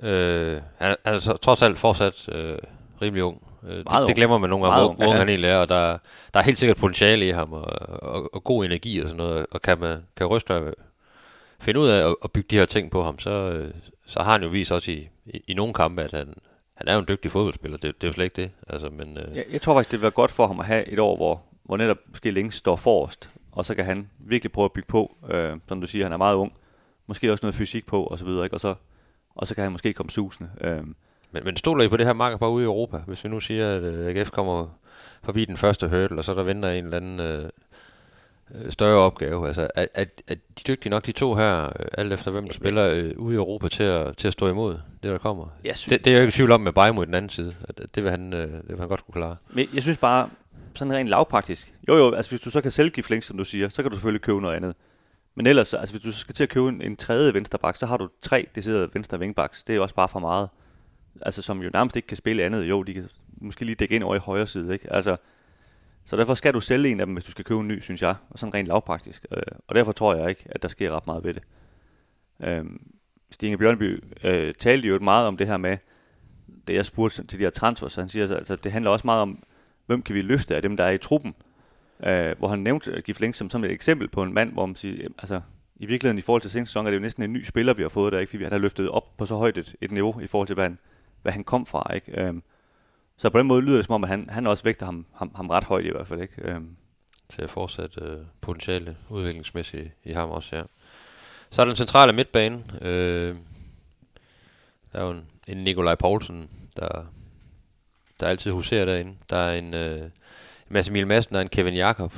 [0.04, 2.58] øh, han, han er så, trods alt fortsat øh,
[3.02, 3.42] rimelig ung.
[3.68, 5.20] Øh, det, det glemmer man nogle gange, hvor, ung, hvor ung ja.
[5.20, 5.98] han egentlig er, og der,
[6.34, 7.66] der er helt sikkert potentiale i ham, og,
[8.02, 10.72] og, og god energi og sådan noget, og kan, man, kan Røsler
[11.60, 13.72] finde ud af at, at bygge de her ting på ham, så, øh,
[14.06, 16.34] så har han jo vist også i, i, i nogle kampe, at han,
[16.76, 18.52] han er jo en dygtig fodboldspiller, det, det er jo slet ikke det.
[18.68, 20.88] Altså, men, øh, Jeg, jeg tror faktisk, det vil være godt for ham at have
[20.88, 24.66] et år, hvor, hvor netop måske Links står forrest, og så kan han virkelig prøve
[24.66, 26.54] at bygge på, øh, som du siger, han er meget ung.
[27.08, 28.56] Måske også noget fysik på, og så videre, ikke?
[28.56, 28.76] Og så,
[29.36, 30.50] og så kan han måske komme susende.
[30.62, 30.84] Øh,
[31.32, 32.98] Men, men stoler I på det her marker bare ude i Europa?
[32.98, 34.68] Hvis vi nu siger, at øh, AGF kommer
[35.24, 37.50] forbi den første hurdle, og så der venter en eller anden øh,
[38.70, 39.48] større opgave.
[39.48, 42.54] Altså, er, er, er de dygtige nok, de to her, øh, alt efter hvem der
[42.54, 45.48] spiller øh, ude i Europa, til at, til at stå imod det, der kommer?
[45.64, 47.14] jeg synes, Det, det er jeg jo ikke i tvivl om med Bajmo i den
[47.14, 47.56] anden side.
[47.70, 49.36] At, at det, vil han, øh, det vil han godt kunne klare.
[49.50, 50.30] Men jeg synes bare,
[50.76, 51.74] sådan rent lavpraktisk.
[51.88, 53.98] Jo jo, altså hvis du så kan sælge Giflink, som du siger, så kan du
[53.98, 54.76] selvfølgelig købe noget andet.
[55.36, 57.98] Men ellers, altså hvis du skal til at købe en, en tredje vensterbak, så har
[57.98, 59.64] du tre deciderede venstre vingbaks.
[59.64, 60.50] Det er jo også bare for meget.
[61.22, 62.64] Altså som jo nærmest ikke kan spille andet.
[62.64, 63.10] Jo, de kan
[63.42, 64.94] måske lige dække ind over i højre side, ikke?
[64.94, 65.18] Altså,
[66.06, 68.02] så derfor skal du sælge en af dem, hvis du skal købe en ny, synes
[68.02, 68.16] jeg.
[68.30, 69.26] Og sådan rent lavpraktisk.
[69.32, 71.44] Øh, og derfor tror jeg ikke, at der sker ret meget ved det.
[72.44, 72.66] Øh,
[73.32, 75.78] Stine Bjørnby øh, talte jo meget om det her med,
[76.68, 79.22] da jeg spurgte til de her transfers, så han siger, altså, det handler også meget
[79.22, 79.44] om,
[79.86, 81.36] hvem kan vi løfte af dem, der er i truppen.
[82.04, 84.76] Øh, hvor han nævnte Gif Link som, som et eksempel på en mand, hvor man
[84.76, 85.42] siger, altså,
[85.76, 87.82] i virkeligheden i forhold til seneste sæson, er det jo næsten en ny spiller, vi
[87.82, 88.30] har fået der, ikke?
[88.30, 90.66] fordi han har løftet op på så højt et, et niveau i forhold til, hvad
[90.66, 90.78] han,
[91.22, 91.94] hvad han kom fra.
[91.94, 92.22] Ikke?
[92.22, 92.44] Øhm,
[93.18, 95.32] så på den måde lyder det som om, at han, han også vægter ham, ham,
[95.36, 96.22] ham ret højt i hvert fald.
[96.22, 96.42] Ikke?
[96.42, 96.76] Øhm,
[97.30, 100.64] Til at fortsætte øh, potentiale udviklingsmæssigt i ham også, ja.
[101.50, 102.64] Så er den centrale midtbane.
[102.82, 103.36] Øh,
[104.94, 107.06] der er jo en, en Nikolaj Poulsen, der,
[108.20, 109.16] der altid huserer derinde.
[109.30, 110.10] Der er en øh,
[110.70, 112.14] Mads Emil Madsen er en Kevin Jakob.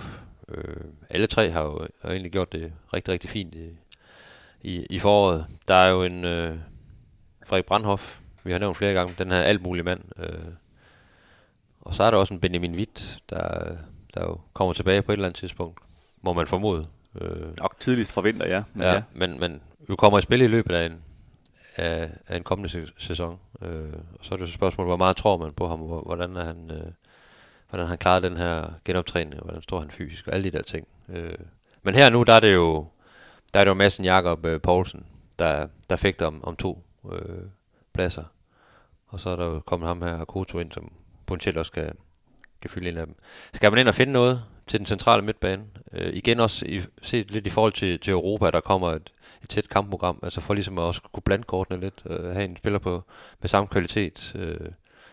[0.49, 3.69] Øh, alle tre har jo har egentlig gjort det rigtig, rigtig fint i,
[4.61, 5.45] i, i foråret.
[5.67, 6.57] Der er jo en øh,
[7.45, 10.01] Frederik Brandhoff, vi har nævnt flere gange, den her alt mulig mand.
[10.17, 10.53] Øh,
[11.87, 13.75] og så er der også en Benjamin Witt, der,
[14.13, 15.79] der jo kommer tilbage på et eller andet tidspunkt,
[16.21, 16.87] må man formode.
[17.21, 18.63] Øh, Nok tidligst fra vinter, ja.
[18.73, 19.03] Men ja, ja.
[19.13, 21.01] Men, men vi kommer i spil i løbet af en,
[21.75, 23.39] af, af en kommende sæ- sæson.
[23.61, 26.35] Øh, og så er det så spørgsmålet, hvor meget tror man på ham, hvor, hvordan
[26.35, 26.71] er han...
[26.71, 26.91] Øh,
[27.69, 30.63] hvordan han klarer den her genoptræning, og hvordan står han fysisk, og alle de der
[30.63, 30.87] ting.
[31.09, 31.33] Øh,
[31.83, 32.87] men her nu, der er det jo,
[33.53, 35.05] der er det jo Madsen Jakob øh, Poulsen,
[35.39, 37.43] der, der fægter om, om to øh,
[37.93, 38.23] pladser.
[39.07, 40.91] Og så er der jo kommet ham her, Koto ind, som
[41.27, 41.91] potentielt også kan,
[42.61, 43.15] kan fylde en af dem.
[43.53, 45.63] Skal man ind og finde noget til den centrale midtbane?
[45.93, 49.13] Øh, igen også i, set lidt i forhold til, til Europa, der kommer et,
[49.43, 52.57] et tæt kampprogram, altså for ligesom at også kunne blande kortene lidt, øh, have en
[52.57, 53.03] spiller på,
[53.41, 54.69] med samme kvalitet, øh,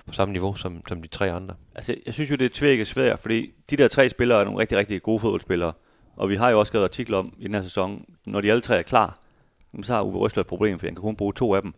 [0.06, 1.54] på samme niveau som, som de tre andre.
[1.74, 4.60] Altså, jeg synes jo, det er tvækket svært, fordi de der tre spillere er nogle
[4.60, 5.72] rigtig, rigtig gode fodboldspillere.
[6.16, 8.60] Og vi har jo også skrevet artikler om i den her sæson, når de alle
[8.60, 9.18] tre er klar,
[9.82, 11.74] så har Uwe Røsler et problem, for han kan kun bruge to af dem.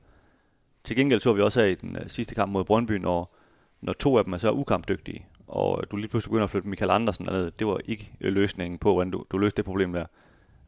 [0.84, 3.35] Til gengæld så vi også af i den øh, sidste kamp mod Brøndby, når,
[3.80, 6.90] når to af dem er så ukampdygtige, og du lige pludselig begynder at flytte Michael
[6.90, 7.50] Andersen derned.
[7.50, 10.06] Det var ikke øh, løsningen på, hvordan du, du løste det problem der.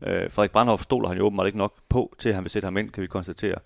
[0.02, 2.66] Øh, Frederik Brandhoff stoler han jo åbenbart ikke nok på, til at han vil sætte
[2.66, 3.58] ham ind, kan vi konstatere.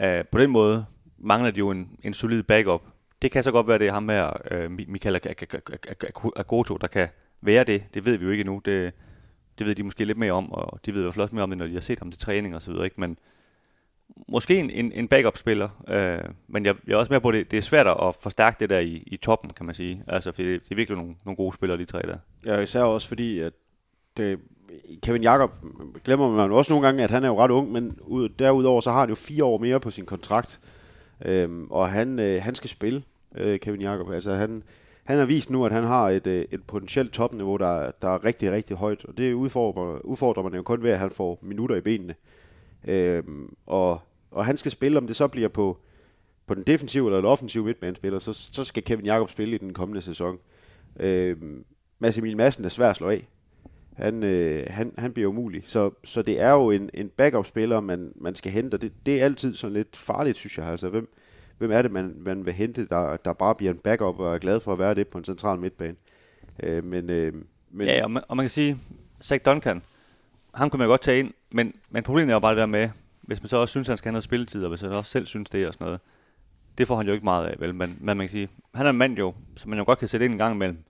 [0.00, 0.84] Øh, på den måde
[1.18, 2.82] mangler de jo en, en solid backup.
[3.22, 5.20] Det kan så godt være, det er ham her, øh, Michael
[6.36, 7.08] Agoto, der kan
[7.40, 7.84] være det.
[7.94, 8.62] Det ved vi jo ikke endnu.
[8.64, 8.94] Det,
[9.58, 11.42] det ved de måske lidt mere om, og de ved i hvert fald også mere
[11.42, 12.84] om det, når de har set ham til træning og så videre.
[12.84, 13.00] Ikke?
[13.00, 13.18] Men
[14.28, 17.50] måske en, en, en backup-spiller, øh, men jeg, jeg er også med på, at det,
[17.50, 20.04] det er svært at forstærke det der i, i toppen, kan man sige.
[20.06, 22.16] Altså, for det, det er virkelig nogle, nogle gode spillere, de tre der.
[22.46, 23.52] Ja, især også fordi, at
[24.16, 24.38] det,
[25.02, 25.50] Kevin Jakob
[26.04, 28.90] glemmer man også nogle gange, at han er jo ret ung, men ud, derudover så
[28.90, 30.60] har han jo fire år mere på sin kontrakt,
[31.24, 33.02] øhm, og han, øh, han skal spille,
[33.34, 34.10] øh, Kevin Jakob.
[34.10, 34.62] Altså han,
[35.04, 38.24] han har vist nu, at han har et, øh, et potentielt topniveau, der, der er
[38.24, 41.76] rigtig, rigtig højt, og det udfordrer, udfordrer man jo kun ved, at han får minutter
[41.76, 42.14] i benene.
[42.84, 44.00] Øhm, og,
[44.30, 45.78] og han skal spille, om det så bliver på,
[46.46, 49.72] på den defensive eller den offensive midtbanespiller, så, så skal Kevin Jakob spille i den
[49.72, 50.38] kommende sæson.
[51.00, 51.64] Øhm,
[51.98, 53.28] Mads Emil Madsen er svær at slå af.
[53.96, 55.62] Han, øh, han, han bliver umulig.
[55.66, 59.20] Så, så det er jo en, en backup-spiller, man, man skal hente, og det, det
[59.20, 60.66] er altid sådan lidt farligt, synes jeg.
[60.66, 61.12] Altså, hvem,
[61.58, 64.38] hvem er det, man, man vil hente, der, der bare bliver en backup og er
[64.38, 65.96] glad for at være det på en central midtbane.
[66.62, 67.34] Øh, men, øh,
[67.70, 68.78] men, Ja, og man, og man kan sige,
[69.22, 69.82] Zach Duncan,
[70.54, 72.88] ham kunne man godt tage ind, men, men problemet er jo bare det der med,
[73.22, 75.10] hvis man så også synes, at han skal have noget spilletid, og hvis han også
[75.10, 76.00] selv synes det og sådan noget,
[76.78, 77.74] det får han jo ikke meget af, vel?
[77.74, 80.08] Men, men man kan sige, han er en mand jo, som man jo godt kan
[80.08, 80.84] sætte ind en gang imellem.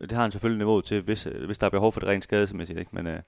[0.00, 2.78] Det har han selvfølgelig niveau til, hvis, hvis der er behov for det rent skadesmæssigt,
[2.78, 2.90] ikke?
[2.94, 3.20] Men øh,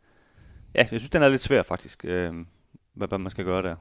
[0.75, 2.35] ja, jeg synes, den er lidt svær faktisk, øh,
[2.93, 3.77] hvad, hvad man skal gøre der.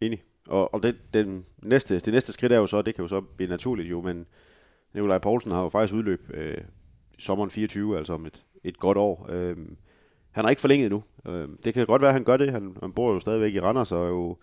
[0.00, 0.22] Enig.
[0.46, 3.20] Og, og det, den næste, det næste skridt er jo så, det kan jo så
[3.20, 4.26] blive naturligt jo, men
[4.94, 6.58] Nikolaj Poulsen har jo faktisk udløb øh,
[7.18, 9.26] i sommeren 24, altså om et, et godt år.
[9.30, 9.56] Øh,
[10.32, 11.02] han har ikke forlænget nu.
[11.26, 12.52] Øh, det kan godt være, at han gør det.
[12.52, 14.36] Han, han bor jo stadigvæk i Randers og er jo,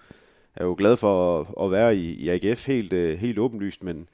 [0.55, 4.09] er jo glad for at, at være i, i AGF helt, øh, helt åbenlyst, men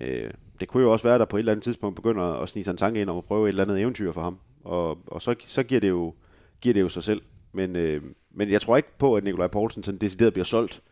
[0.00, 2.48] øh, det kunne jo også være, at der på et eller andet tidspunkt begynder at
[2.48, 4.38] snige sig en tanke ind om at prøve et eller andet eventyr for ham.
[4.64, 6.14] Og, og så, så giver, det jo,
[6.60, 7.22] giver det jo sig selv.
[7.52, 10.82] Men, øh, men jeg tror ikke på, at Nikolaj Poulsen sådan decideret bliver solgt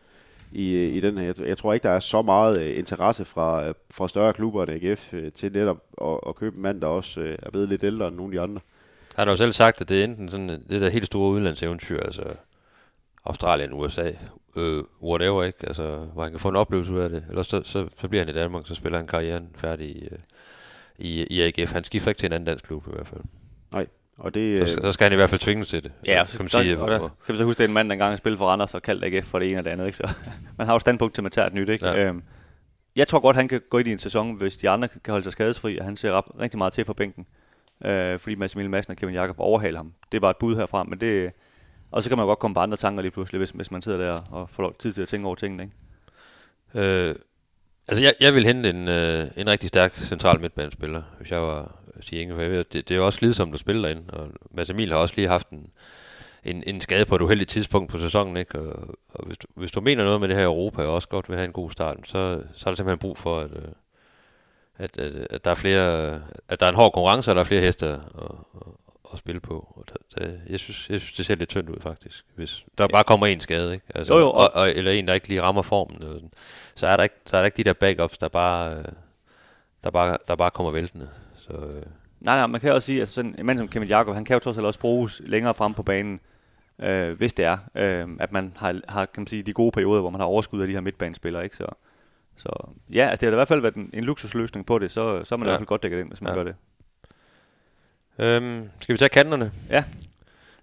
[0.51, 1.25] i, øh, i den her.
[1.25, 4.63] Jeg, jeg tror ikke, der er så meget øh, interesse fra, øh, fra større klubber
[4.63, 7.69] end AGF øh, til netop at, at købe en mand, der også øh, er blevet
[7.69, 8.61] lidt ældre end nogle af de andre.
[9.15, 11.99] Han har jo selv sagt, at det er enten sådan det der helt store udlandseventyr,
[11.99, 12.23] altså
[13.25, 14.11] Australien, USA,
[14.55, 15.67] øh, whatever, ikke?
[15.67, 17.25] Altså, hvor han kan få en oplevelse ud af det.
[17.29, 20.17] Ellers så, så, så bliver han i Danmark, så spiller han karrieren færdig i, øh,
[20.97, 21.71] i, i AGF.
[21.71, 23.21] Han skifter ikke til en anden dansk klub i hvert fald.
[23.73, 23.87] Nej,
[24.17, 24.69] og det...
[24.69, 25.91] Så, så skal han i hvert fald tvinges til det.
[26.05, 26.79] Ja, kan man så, sige.
[26.79, 28.73] og der, kan vi så huske, det er en mand, der engang spillede for Randers
[28.73, 29.85] og kaldt AGF for det ene og det andet.
[29.85, 29.97] Ikke?
[29.97, 30.09] Så
[30.57, 31.69] man har jo standpunkt til, at man tager et nyt.
[31.69, 31.87] Ikke?
[31.87, 32.05] Ja.
[32.05, 32.23] Øhm,
[32.95, 35.23] jeg tror godt, han kan gå ind i en sæson, hvis de andre kan holde
[35.23, 37.25] sig skadesfri, og han ser ret, rigtig meget til for bænken.
[37.85, 39.93] Øh, fordi Mads Emil Madsen og Kevin Jakob overhaler ham.
[40.11, 41.31] Det var et bud herfra, men det...
[41.91, 43.81] Og så kan man jo godt komme på andre tanker lige pludselig, hvis, hvis man
[43.81, 45.63] sidder der og får lov tid til at tænke over tingene.
[45.63, 45.75] Ikke?
[46.87, 47.15] Øh,
[47.87, 51.61] altså, jeg, jeg vil hente en, øh, en rigtig stærk central midtbanespiller, hvis jeg var
[51.95, 54.29] øh, sige for jeg ved, det, det er jo også slidsomt at spille derinde, og
[54.51, 55.69] Mads Emil har også lige haft en,
[56.43, 58.59] en, en skade på et uheldigt tidspunkt på sæsonen, ikke?
[58.59, 61.29] Og, og hvis, du, hvis du mener noget med det her Europa, og også godt
[61.29, 63.67] vil have en god start, så, så er der simpelthen brug for, at, øh,
[64.77, 67.45] at, at, at der er flere, at der er en hård konkurrence, og der er
[67.45, 68.31] flere heste at, at,
[69.13, 69.73] at spille på.
[69.75, 72.25] Og der, der, jeg, synes, jeg synes, det ser lidt tyndt ud, faktisk.
[72.35, 73.85] Hvis der bare kommer en skade, ikke?
[73.95, 76.31] Altså, Jo, jo, og, og, eller en, der ikke lige rammer formen, eller sådan,
[76.75, 78.85] så, er der ikke, så er der ikke de der backups, der bare, øh,
[79.83, 81.09] der bare, der bare kommer væltende.
[81.37, 81.83] Så, øh,
[82.19, 84.33] Nej, nej, man kan også sige, at sådan en mand som Kevin Jakob, han kan
[84.33, 86.19] jo trods alt også bruges længere frem på banen,
[86.79, 90.01] øh, hvis det er, øh, at man har, har kan man sige, de gode perioder,
[90.01, 91.43] hvor man har overskud af de her midtbanespillere.
[91.43, 91.55] Ikke?
[91.55, 91.65] Så,
[92.37, 94.91] så ja, altså det har da i hvert fald været en, en luksusløsning på det,
[94.91, 95.49] så, så er man ja.
[95.49, 96.35] i hvert fald godt dækket ind, hvis man Ja.
[96.37, 96.55] gør det.
[98.19, 99.51] Øhm, skal vi tage kanterne?
[99.69, 99.83] Ja.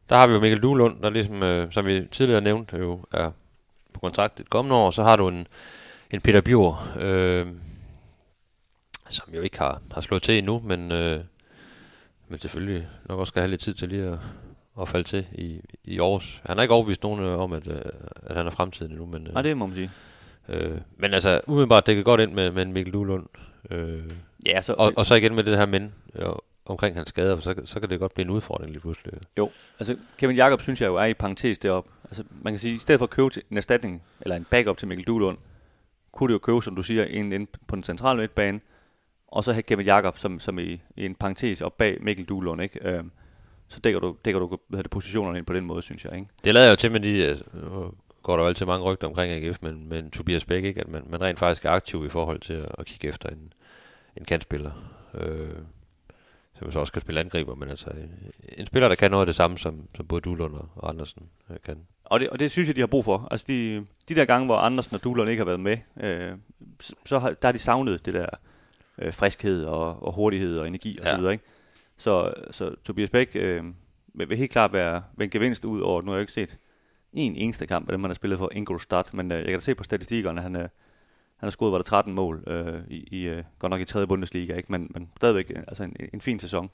[0.08, 3.30] Der har vi jo Mikkel Duelund, der ligesom, øh, som vi tidligere nævnte, jo er
[3.92, 4.90] på kontrakt et kommende år.
[4.90, 5.46] Så har du en,
[6.10, 7.46] en Peter Bjur, øh,
[9.08, 11.20] som jo ikke har, har slået til endnu, men, øh,
[12.28, 14.18] men selvfølgelig nok også skal have lidt tid til lige at,
[14.80, 16.40] at falde til i, i Aarhus.
[16.46, 17.80] Han har ikke overbevist nogen øh, om, at, øh,
[18.22, 19.90] at han er fremtiden endnu, men, øh, Nej, det må man sige.
[20.49, 23.26] Øh, men altså umiddelbart dækker godt ind med, med Mikkel Duelund.
[23.70, 24.03] Øh,
[24.47, 26.26] Ja, så, og, og så igen med det her men øh,
[26.66, 29.14] omkring hans skader, så, så kan det godt blive en udfordring lige pludselig.
[29.38, 31.90] Jo, altså Kevin Jakob synes jeg jo er i parentes deroppe.
[32.05, 34.76] Altså man kan sige, i stedet for at købe til en erstatning, eller en backup
[34.76, 35.38] til Mikkel Duhlund,
[36.12, 38.61] kunne det jo købe, som du siger, en ind på den centrale midtbane,
[39.28, 42.62] og så have Kevin Jakob som, som i, i en parentes op bag Mikkel Duhlund,
[42.62, 42.88] ikke?
[42.88, 43.11] Øhm,
[43.68, 46.26] så dækker du, dækker du hvad det, positionerne ind på den måde, synes jeg, ikke?
[46.45, 47.36] Det lader jo til med de, øh,
[48.22, 50.80] går der jo altid mange rygter omkring AGF, men, men Tobias Bæk, ikke?
[50.80, 53.52] at man, man rent faktisk er aktiv i forhold til at, at kigge efter en,
[54.16, 54.70] en kantspiller.
[55.14, 55.54] Øh,
[56.58, 57.90] som så også kan spille angriber, men altså
[58.58, 61.56] en, spiller, der kan noget af det samme, som, som både Duhlund og Andersen øh,
[61.64, 61.78] kan.
[62.04, 63.28] Og det, og det synes jeg, de har brug for.
[63.30, 66.32] Altså de, de der gange, hvor Andersen og Duhlund ikke har været med, øh,
[66.80, 68.26] så, så har, der har de savnet det der
[68.98, 71.10] øh, friskhed og, og hurtighed og energi og Ja.
[71.10, 71.44] så videre, ikke?
[71.96, 73.64] Så, så Tobias Bæk øh,
[74.14, 76.58] vil, vil helt klart være, være en gevinst ud over, nu har jeg ikke set
[77.20, 79.60] en eneste kamp af dem, han har spillet for Ingolstadt, men øh, jeg kan da
[79.60, 80.70] se på statistikkerne, han, øh, han
[81.46, 84.54] har scoret, var der 13 mål, øh, i, i, øh, godt nok i tredje Bundesliga,
[84.54, 84.72] ikke?
[84.72, 86.70] Men, men stadigvæk øh, altså en, en fin sæson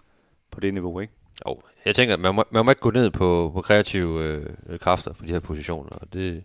[0.51, 1.13] på det niveau, ikke?
[1.47, 4.79] Jo, jeg tænker, at man må, man må ikke gå ned på, på kreative øh,
[4.79, 6.45] kræfter på de her positioner, og det,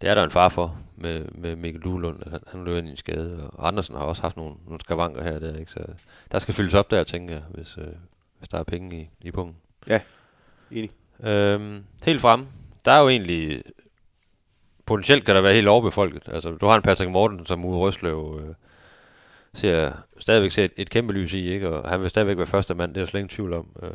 [0.00, 2.88] det er der en far for med, med Mikkel Duelund, at han, han løber ind
[2.88, 5.70] i en skade, og Andersen har også haft nogle, nogle skavanker her og der, ikke?
[5.70, 5.84] så
[6.32, 7.86] der skal fyldes op der, tænker jeg, hvis, øh,
[8.38, 9.56] hvis der er penge i, i punkten.
[10.70, 10.90] Enig.
[11.20, 12.46] Øhm, helt frem,
[12.88, 13.62] der er jo egentlig,
[14.86, 16.22] potentielt kan der være helt overbefolket.
[16.26, 18.54] Altså, du har en Patrick Morten, som ude Røslev øh,
[19.54, 21.68] ser, stadigvæk ser et, et kæmpe lys i, ikke?
[21.68, 23.90] og han vil stadigvæk være første mand, det er der slet ingen tvivl om, øh,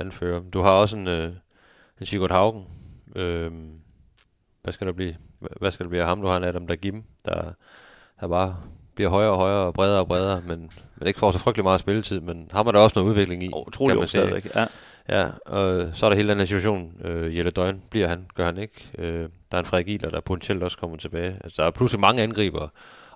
[0.00, 0.40] anfører.
[0.52, 1.30] Du har også en, øh,
[2.00, 2.64] en Sigurd Haugen.
[3.16, 3.50] Øh,
[4.62, 5.16] hvad skal der blive?
[5.60, 6.20] Hvad- skal der blive af ham?
[6.20, 7.52] Du har en Adam Dagim, der,
[8.20, 8.56] der bare
[8.94, 11.80] bliver højere og højere og bredere og bredere, men, men ikke får så frygtelig meget
[11.80, 13.50] spilletid, men har man der også noget udvikling i.
[13.52, 14.18] Og utrolig kan man se.
[14.18, 14.54] stadigvæk.
[14.54, 14.66] Ja.
[15.08, 17.00] Ja, og så er der hele den her situation.
[17.04, 18.88] Øh, Jelle Døgn bliver han, gør han ikke.
[18.98, 21.40] Øh, der er en Frederik Iler, der potentielt også kommer tilbage.
[21.44, 22.68] Altså, der er pludselig mange angriber.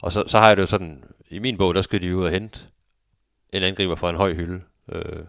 [0.03, 2.25] Og så, så har jeg det jo sådan, i min bog, der skal de ud
[2.25, 2.61] og hente
[3.53, 4.61] en angriber fra en høj hylde,
[4.93, 5.23] øh,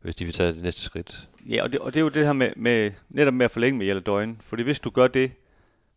[0.00, 1.28] hvis de vil tage det næste skridt.
[1.48, 3.78] Ja, og det, og det er jo det her med, med netop med at forlænge
[3.78, 4.40] med Jelle Døgn.
[4.44, 5.32] Fordi hvis du gør det,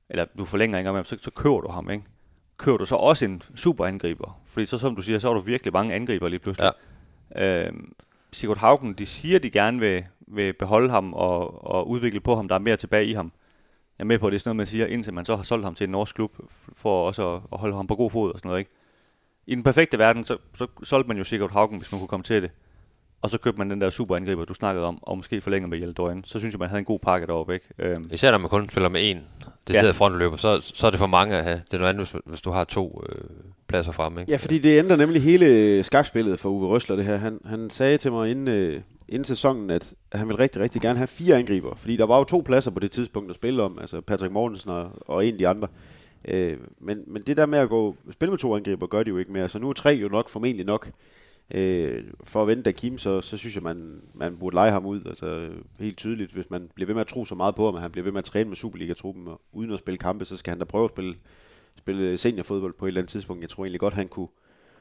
[0.09, 2.03] eller du forlænger ikke ham, så, så køber du ham, ikke?
[2.57, 4.41] Køber du så også en super angriber.
[4.47, 6.72] Fordi så som du siger, så har du virkelig mange angriber lige pludselig.
[7.36, 7.66] Ja.
[7.66, 7.93] Øhm,
[8.34, 12.47] Sigurd Haugen, de siger, de gerne vil, vil beholde ham og, og udvikle på ham.
[12.47, 13.31] Der er mere tilbage i ham.
[13.97, 15.43] Jeg er med på, at det er sådan noget, man siger, indtil man så har
[15.43, 16.31] solgt ham til en norsk klub,
[16.75, 18.71] for også at, at holde ham på god fod og sådan noget, ikke?
[19.47, 22.23] I den perfekte verden, så, så solgte man jo Sigurd Haugen, hvis man kunne komme
[22.23, 22.51] til det.
[23.24, 25.93] Og så købte man den der superangriber, du snakkede om, og måske forlænger med Jelle
[25.93, 26.24] Døgn.
[26.26, 27.65] Så synes jeg, man havde en god pakke deroppe, ikke?
[27.80, 29.17] Øhm, Især når man kun spiller med en
[29.67, 29.86] det Ja.
[29.86, 29.91] ja.
[29.91, 31.61] frontløber, så, så er det for mange at have.
[31.65, 33.21] Det er noget andet, hvis, hvis du har to øh,
[33.67, 34.21] pladser fremme.
[34.21, 34.32] Ikke?
[34.32, 37.17] Ja, fordi det ændrer nemlig hele skakspillet for Uwe Røsler, det her.
[37.17, 40.97] Han, han sagde til mig inden, øh, inden sæsonen, at han ville rigtig, rigtig gerne
[40.97, 41.76] have fire angriber.
[41.76, 44.69] Fordi der var jo to pladser på det tidspunkt at spille om, altså Patrick Mortensen
[44.69, 45.67] og, og en af de andre.
[46.28, 49.17] Øh, men, men det der med at gå spille med to angriber, gør de jo
[49.17, 49.49] ikke mere.
[49.49, 50.89] Så nu er tre jo nok formentlig nok.
[51.51, 55.01] Øh, for at vente Kim, så, så synes jeg, man, man burde lege ham ud.
[55.05, 57.81] Altså helt tydeligt, hvis man bliver ved med at tro så meget på ham, at
[57.81, 60.51] han bliver ved med at træne med Superliga-truppen, og uden at spille kampe, så skal
[60.51, 61.15] han da prøve at spille,
[61.77, 63.41] spille seniorfodbold på et eller andet tidspunkt.
[63.41, 64.27] Jeg tror egentlig godt, han kunne,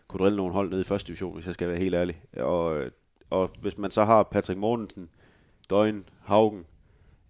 [0.09, 2.23] kunne drille nogle hold ned i første division, hvis jeg skal være helt ærlig.
[2.37, 2.85] Og,
[3.31, 5.09] og hvis man så har Patrick Mortensen,
[5.71, 6.65] Døgn, Haugen,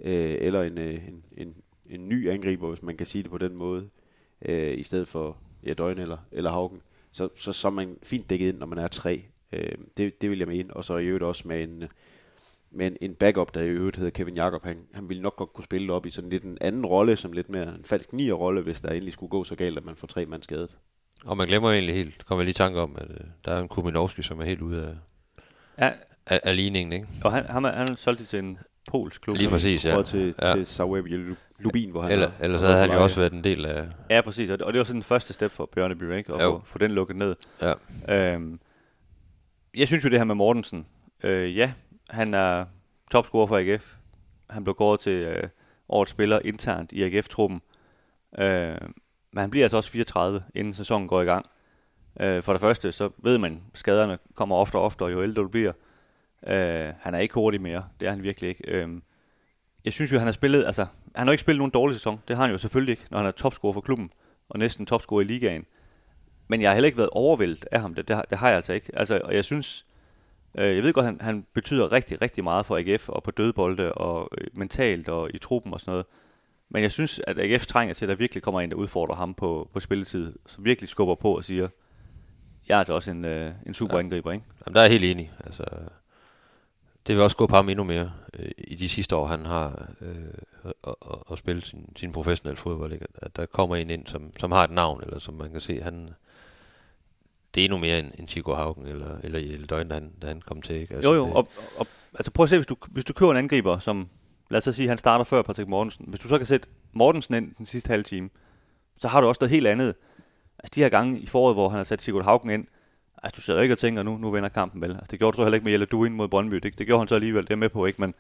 [0.00, 1.54] øh, eller en, øh, en, en,
[1.86, 3.88] en ny angriber, hvis man kan sige det på den måde,
[4.42, 6.82] øh, i stedet for ja, Døgn eller, eller Haugen,
[7.12, 9.24] så, så, så er man fint dækket ind, når man er tre.
[9.52, 10.74] Øh, det, det vil jeg mene.
[10.74, 11.84] Og så i øvrigt også med en,
[12.70, 14.64] med en, en backup, der i øvrigt hedder Kevin Jakob.
[14.64, 17.32] Han, han ville nok godt kunne spille op i sådan lidt en anden rolle, som
[17.32, 19.96] lidt mere en falsk nier rolle, hvis der endelig skulle gå så galt, at man
[19.96, 20.76] får tre mand skadet.
[21.24, 23.60] Og man glemmer egentlig helt, kommer jeg lige i tanke om, at øh, der er
[23.60, 24.94] en Kuminovski, som er helt ude af,
[25.78, 25.92] ja,
[26.26, 26.92] af, af ligningen.
[26.92, 27.06] Ikke?
[27.24, 28.58] og han, han, han solgte til en
[28.90, 29.36] polsk klub.
[29.36, 29.96] Lige præcis, ja.
[29.96, 30.02] Ja.
[30.02, 30.54] til, ja.
[30.54, 31.10] til Sauebi
[31.62, 33.88] Lubin, hvor han Eller, har- ellers har havde han jo også været en del af...
[34.10, 34.50] Ja, præcis.
[34.50, 36.32] Og det, og det var sådan den første step for Bjørneby, ikke?
[36.34, 37.36] At få, få den lukket ned.
[37.62, 37.72] Ja.
[38.08, 38.60] Øhm,
[39.76, 40.86] jeg synes jo det her med Mortensen.
[41.22, 41.72] Øh, ja,
[42.10, 42.64] han er
[43.10, 43.94] topscorer for AGF.
[44.50, 45.42] Han blev kåret til øh,
[45.88, 47.60] årets spiller internt i AGF-truppen.
[48.38, 48.74] Øh,
[49.32, 51.46] men han bliver altså også 34, inden sæsonen går i gang.
[52.20, 55.48] Øh, for det første, så ved man, skaderne kommer oftere og oftere, jo ældre du
[55.48, 55.72] bliver.
[56.46, 57.84] Øh, han er ikke hurtig mere.
[58.00, 58.64] Det er han virkelig ikke.
[58.70, 58.88] Øh,
[59.84, 62.20] jeg synes jo, han har spillet, altså, han har ikke spillet nogen dårlig sæson.
[62.28, 64.10] Det har han jo selvfølgelig ikke, når han er topscorer for klubben,
[64.48, 65.64] og næsten topscorer i ligaen.
[66.48, 67.94] Men jeg har heller ikke været overvældet af ham.
[67.94, 68.90] Det, det, har, det har jeg altså ikke.
[68.98, 69.86] Altså, og jeg synes,
[70.58, 73.92] Øh, jeg ved godt, han, han betyder rigtig, rigtig meget for AGF og på dødbolde
[73.92, 76.06] og øh, mentalt og i truppen og sådan noget.
[76.70, 79.34] Men jeg synes, at AGF trænger til, at der virkelig kommer en, der udfordrer ham
[79.34, 81.68] på, på spilletid, som virkelig skubber på og siger,
[82.68, 83.98] jeg er altså også en, øh, en super Ja.
[83.98, 84.44] angriber, ikke?
[84.66, 85.32] Jamen, der er jeg helt enig.
[85.44, 85.64] Altså,
[87.07, 89.88] det vil også gå på ham endnu mere øh, i de sidste år, han har
[90.00, 90.14] øh,
[90.64, 90.94] at,
[91.32, 92.92] at, spille sin, sin professionelle fodbold.
[92.92, 93.07] Ikke?
[93.14, 95.80] At der kommer en ind, som, som har et navn, eller som man kan se,
[95.82, 96.11] han,
[97.55, 100.26] det er endnu mere end, end Chico Haugen eller, eller Jelle Døgn, da han, da
[100.26, 100.76] han kom til.
[100.76, 101.00] Ikke?
[101.05, 103.38] Jo, jo, det, og, og, altså prøv at se, hvis du, hvis du køber en
[103.38, 104.09] angriber, som,
[104.50, 106.07] lad os så sige, han starter før Patrick Mortensen.
[106.09, 108.30] Hvis du så kan sætte Mortensen ind den sidste halve time,
[108.96, 109.94] så har du også noget helt andet.
[110.59, 112.66] Altså de her gange i foråret, hvor han har sat Sigurd Haugen ind,
[113.22, 114.90] altså du sidder jo ikke og tænker, nu, nu vinder kampen vel.
[114.90, 117.00] Altså det gjorde du så heller ikke med Jelle Duin mod Brøndby, det, det gjorde
[117.00, 118.00] han så alligevel, det er med på, ikke?
[118.00, 118.14] Men,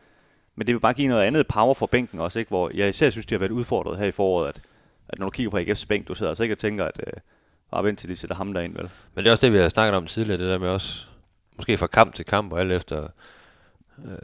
[0.56, 2.48] men det vil bare give noget andet power for bænken også, ikke?
[2.48, 4.62] Hvor jeg især synes, de har været udfordret her i foråret, at,
[5.08, 7.12] at når du kigger på AGF's bænk, du sidder altså ikke og tænker, at øh,
[7.70, 8.90] bare vent til de sætter ham derind, vel?
[9.14, 11.06] Men det er også det, vi har snakket om tidligere, det der med også,
[11.56, 13.08] måske fra kamp til kamp, og alt efter,
[14.04, 14.16] øh,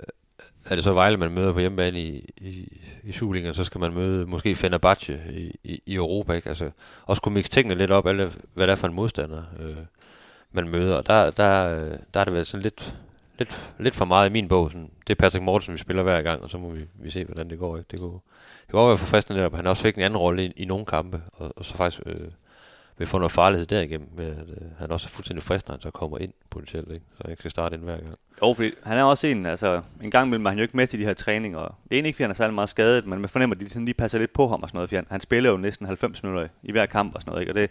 [0.71, 3.95] er det så Vejle, man møder på hjemmebane i, i, i Superligaen, så skal man
[3.95, 6.49] møde måske Fenerbahce i, i, i Europa, ikke?
[6.49, 6.71] Altså,
[7.07, 9.77] også kunne mixe tingene lidt op, alt efter, hvad det er for en modstander, øh,
[10.53, 12.95] man møder, og der, der, øh, der er det vel sådan lidt,
[13.39, 16.23] lidt, lidt for meget i min bog, sådan, det er Patrick Mortensen, vi spiller hver
[16.23, 17.89] gang, og så må vi, vi se, hvordan det går, ikke?
[17.91, 18.19] Det kunne,
[18.67, 20.87] det kunne også være forfriskende, at han også fik en anden rolle i, i nogle
[20.87, 22.29] kampe, og, og så faktisk øh,
[22.99, 25.83] vil få noget farlighed derigennem, med at øh, han også er fuldstændig frisk, når han
[25.83, 27.05] så kommer ind potentielt, ikke?
[27.17, 28.15] så han ikke skal starte ind hver gang.
[28.43, 30.87] Jo, fordi han er også en, altså en gang imellem er han jo ikke med
[30.87, 31.59] til de her træninger.
[31.59, 33.69] Det er egentlig ikke, fordi han er særlig meget skadet, men man fornemmer, at de
[33.69, 35.87] sådan lige passer lidt på ham og sådan noget, for han, han spiller jo næsten
[35.87, 37.53] 90 minutter i hver kamp og sådan noget, ikke?
[37.53, 37.71] og det,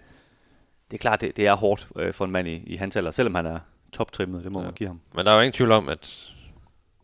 [0.92, 3.12] det er klart, det, det er hårdt øh, for en mand i, i hans alder,
[3.12, 3.60] selvom han er
[3.94, 4.66] toptrimmet, det må ja.
[4.66, 5.00] man give ham.
[5.16, 6.34] Men der er jo ingen tvivl om, at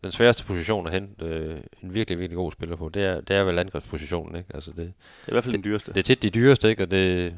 [0.02, 3.36] den sværeste position at hente øh, en virkelig, virkelig god spiller på, det er, det
[3.36, 4.50] er vel angrebspositionen, ikke?
[4.54, 4.86] Altså det, Det
[5.26, 5.92] er i hvert fald den dyreste.
[5.92, 6.82] det er tit de dyreste, ikke?
[6.82, 7.34] Og det,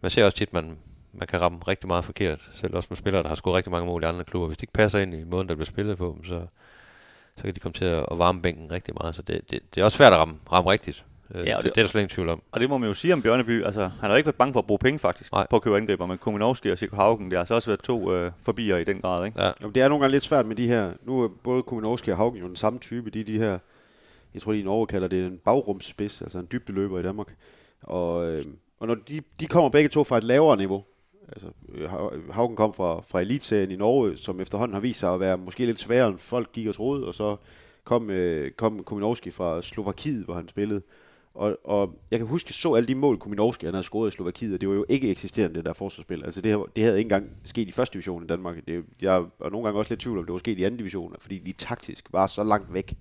[0.00, 0.78] man ser også tit, man,
[1.12, 2.50] man kan ramme rigtig meget forkert.
[2.54, 4.46] Selv også med spillere, der har scoret rigtig mange mål i andre klubber.
[4.46, 6.46] Hvis de ikke passer ind i måden, der bliver spillet på dem, så,
[7.36, 9.14] så kan de komme til at, at varme bænken rigtig meget.
[9.14, 11.04] Så det, det, det er også svært at ramme, ramme rigtigt.
[11.34, 12.42] Øh, Ja, det, det- det, er der slet ingen tvivl om.
[12.52, 13.64] Og det må man jo sige om Bjørneby.
[13.64, 15.46] Altså, han har jo ikke været bange for at bruge penge faktisk Nej.
[15.50, 18.12] på at købe angriber, men Kominovski og Sigurd Haugen, det har altså også været to
[18.14, 19.26] øh, forbier i den grad.
[19.26, 19.42] Ikke?
[19.42, 19.50] Ja.
[19.60, 20.92] Jamen, det er nogle gange lidt svært med de her.
[21.02, 23.10] Nu er både Kuminovski og Haugen jo den samme type.
[23.10, 23.58] De er de her,
[24.34, 27.34] jeg tror de i Norge kalder det en bagrumsspids, altså en dybdeløber i Danmark.
[27.82, 28.44] Og, øh,
[28.80, 30.84] og når de, de kommer begge to fra et lavere niveau.
[31.32, 35.14] Altså, øh, Hau- Haugen kom fra, fra elitserien i Norge, som efterhånden har vist sig
[35.14, 37.06] at være måske lidt sværere, end folk gik og troede.
[37.06, 37.36] Og så
[37.84, 40.82] kom, øh, kom Kuminovski fra Slovakiet, hvor han spillede.
[41.34, 44.16] Og, og jeg kan huske, jeg så alle de mål, Kuminovski han havde scoret i
[44.16, 46.24] Slovakiet, og det var jo ikke eksisterende, det der forsvarsspil.
[46.24, 48.56] Altså det, det havde ikke engang sket i første division i Danmark.
[48.66, 50.78] Det, jeg er nogle gange også lidt i tvivl om, det var sket i anden
[50.78, 52.94] division, fordi de taktisk var så langt væk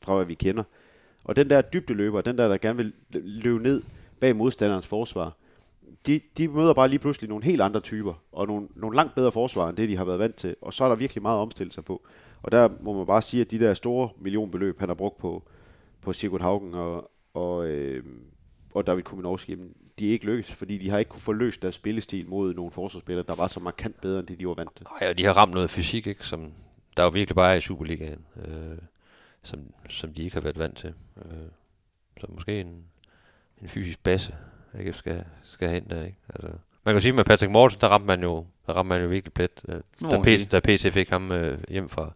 [0.00, 0.62] fra, hvad vi kender.
[1.24, 3.82] Og den der dybdeløber, den der, der gerne vil løbe ned
[4.20, 5.36] bag modstanderens forsvar,
[6.06, 9.32] de, de møder bare lige pludselig nogle helt andre typer, og nogle, nogle langt bedre
[9.32, 10.56] forsvar, end det de har været vant til.
[10.60, 12.02] Og så er der virkelig meget at omstille sig på.
[12.42, 15.42] Og der må man bare sige, at de der store millionbeløb, han har brugt på,
[16.00, 18.04] på Sigurd Haugen og, og, øh,
[18.74, 21.74] og David Kuminovski, jamen, de er ikke lykkes, fordi de har ikke kunne forløst deres
[21.74, 24.86] spillestil mod nogle forsvarsspillere, der var så markant bedre, end det de var vant til.
[25.00, 26.26] Ej, og de har ramt noget fysik, ikke?
[26.26, 26.52] Som
[26.96, 28.78] der jo virkelig bare er i Superligaen, øh,
[29.42, 30.94] som, som de ikke har været vant til.
[31.16, 31.48] Øh,
[32.20, 32.84] så måske en,
[33.62, 34.34] en fysisk base,
[34.78, 36.18] ikke skal, skal have ind der, ikke?
[36.34, 36.52] Altså,
[36.84, 39.32] man kan sige, med Patrick Mortensen, der ramte man jo, der ramte man jo virkelig
[39.32, 39.64] plet.
[40.00, 40.38] Man sige.
[40.38, 42.12] PC, da PC fik ham øh, hjem fra,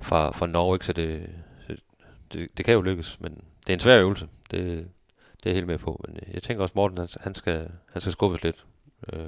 [0.00, 0.86] fra, fra Norge, ikke?
[0.86, 1.30] Så det,
[1.66, 1.76] så
[2.32, 4.28] det, det kan jo lykkes, men det er en svær øvelse.
[4.50, 4.60] Det,
[5.36, 6.04] det er jeg helt med på.
[6.08, 8.64] Men jeg tænker også, Morten, han, han, skal, han skal skubbes lidt.
[9.12, 9.24] Øh,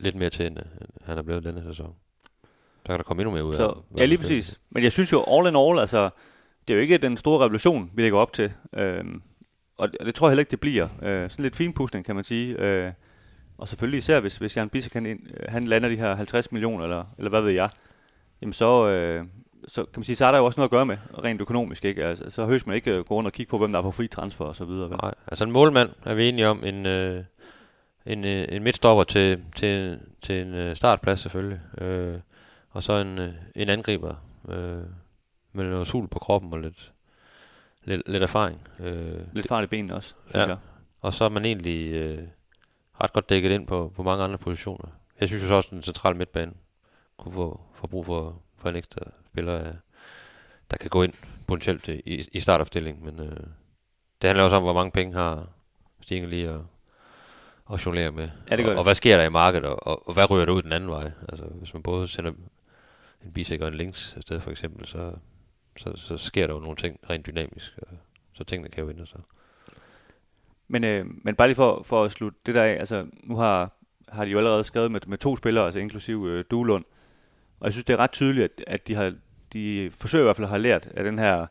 [0.00, 0.64] lidt, mere til, end øh,
[1.02, 1.94] han er blevet denne sæson.
[2.82, 4.60] Så kan der komme endnu mere ud af Så, hvad ja, lige præcis.
[4.70, 6.10] Men jeg synes jo, all in all, altså,
[6.68, 8.52] det er jo ikke den store revolution, vi lægger op til.
[8.72, 9.22] Øhm,
[9.76, 10.88] og det, og det tror jeg heller ikke, det bliver.
[11.02, 12.60] Øh, sådan lidt finpudsning, kan man sige.
[12.60, 12.92] Øh,
[13.58, 16.52] og selvfølgelig især, hvis, hvis Jan Bissek, han, ind- øh, han lander de her 50
[16.52, 17.70] millioner, eller, eller hvad ved jeg,
[18.42, 19.24] jamen så, øh,
[19.68, 21.84] så kan man sige, så er der jo også noget at gøre med, rent økonomisk,
[21.84, 22.04] ikke?
[22.04, 23.90] Altså, så høres man ikke øh, gå rundt og kigge på, hvem der er på
[23.90, 24.90] fri transfer og så videre.
[24.90, 24.98] Vel?
[25.02, 26.64] Nej, altså en målmand er vi enige om.
[26.64, 27.24] En, øh,
[28.06, 31.60] en, øh, en midtstopper til, til, til en øh, startplads selvfølgelig.
[31.78, 32.14] Øh,
[32.70, 34.14] og så en, øh, en angriber
[34.48, 34.82] øh,
[35.52, 36.92] med noget sul på kroppen og lidt,
[37.84, 38.68] lidt, lidt erfaring.
[38.80, 40.46] Øh, Lidt fart i benene også, synes Ja.
[40.48, 40.56] jeg.
[41.00, 42.18] Og så er man egentlig øh,
[43.00, 44.88] ret godt dækket ind på, på mange andre positioner.
[45.20, 46.52] Jeg synes jo så også, at den centrale midtbane
[47.16, 49.74] kunne få, få brug for, for en ekstra spiller, øh,
[50.70, 51.12] der kan gå ind
[51.46, 53.04] potentielt i, i- i startopstillingen.
[53.04, 53.36] Men øh,
[54.22, 55.48] det handler også om, hvor mange penge har
[56.00, 56.60] Stine lige at,
[57.72, 58.28] at jonglere med.
[58.50, 58.78] Ja, det og, det.
[58.78, 60.90] og, hvad sker der i markedet, og, og, og hvad ryger der ud den anden
[60.90, 61.10] vej?
[61.28, 62.32] Altså, hvis man både sender
[63.24, 65.12] en bisek og en links afsted for eksempel, så,
[65.76, 67.78] så, så sker der jo nogle ting rent dynamisk.
[67.82, 67.88] Og,
[68.32, 69.20] så tingene kan jo ændre sig.
[70.68, 73.70] Men, øh, men bare lige for, for at slutte det der af, altså nu har,
[74.08, 76.84] har de jo allerede skrevet med, med to spillere, altså inklusiv øh, Duelund.
[77.60, 79.12] Og jeg synes, det er ret tydeligt, at, at de, har,
[79.52, 81.46] de forsøger i hvert fald at have lært af den her,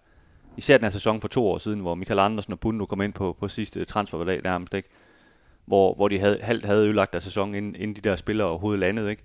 [0.58, 3.14] især den her sæson for to år siden, hvor Michael Andersen og Bundo kom ind
[3.14, 4.90] på, på sidste transferdag nærmest, ikke?
[5.66, 8.80] Hvor, hvor de havde, halvt havde ødelagt deres sæson, inden, inden de der spillere overhovedet
[8.80, 9.24] landede, ikke?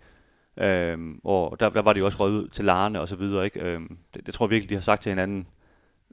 [0.60, 3.44] Øhm, og der, der var de jo også røget ud til Larne og så videre,
[3.44, 3.60] ikke?
[3.60, 5.46] Øhm, det, det, tror jeg virkelig, de har sagt til hinanden.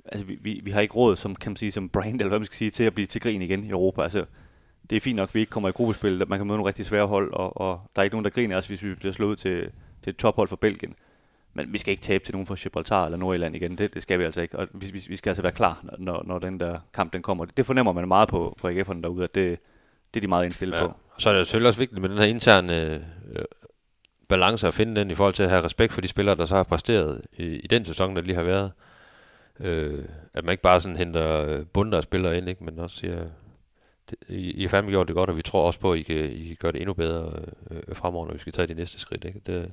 [0.05, 2.39] Altså, vi, vi, vi har ikke råd, som kan man sige, som brand, eller hvad
[2.39, 4.01] man skal sige, til at blive til grin igen i Europa.
[4.01, 4.25] Altså,
[4.89, 6.85] det er fint nok, at vi ikke kommer i gruppespil, man kan møde nogle rigtig
[6.85, 9.37] svære hold, og, og der er ikke nogen, der griner os, hvis vi bliver slået
[9.39, 9.71] til,
[10.03, 10.95] til et tophold for Belgien.
[11.53, 13.77] Men vi skal ikke tabe til nogen fra Gibraltar eller Nordjylland igen.
[13.77, 14.59] Det, det skal vi altså ikke.
[14.59, 17.45] Og vi, vi, vi skal altså være klar, når, når den der kamp den kommer.
[17.45, 19.59] Det fornemmer man meget på, på AGF'erne derude, at det,
[20.13, 20.81] det er de meget indstillet Ja.
[20.87, 20.93] på.
[21.15, 23.05] Og så er det selvfølgelig også vigtigt med den her interne
[23.35, 23.45] øh,
[24.27, 26.55] balance at finde den i forhold til at have respekt for de spillere, der så
[26.55, 28.71] har præsteret i, i den sæson, der lige har været.
[29.59, 32.63] Øh, at man ikke bare sådan henter øh, bunder af spillere ind, ikke?
[32.63, 33.25] men også siger,
[34.29, 36.47] I, har fandme gjort det godt, og vi tror også på, at I kan, I
[36.47, 37.31] kan gøre det endnu bedre
[37.71, 39.25] øh, fremover, når vi skal tage de næste skridt.
[39.25, 39.41] Ikke?
[39.45, 39.71] Det,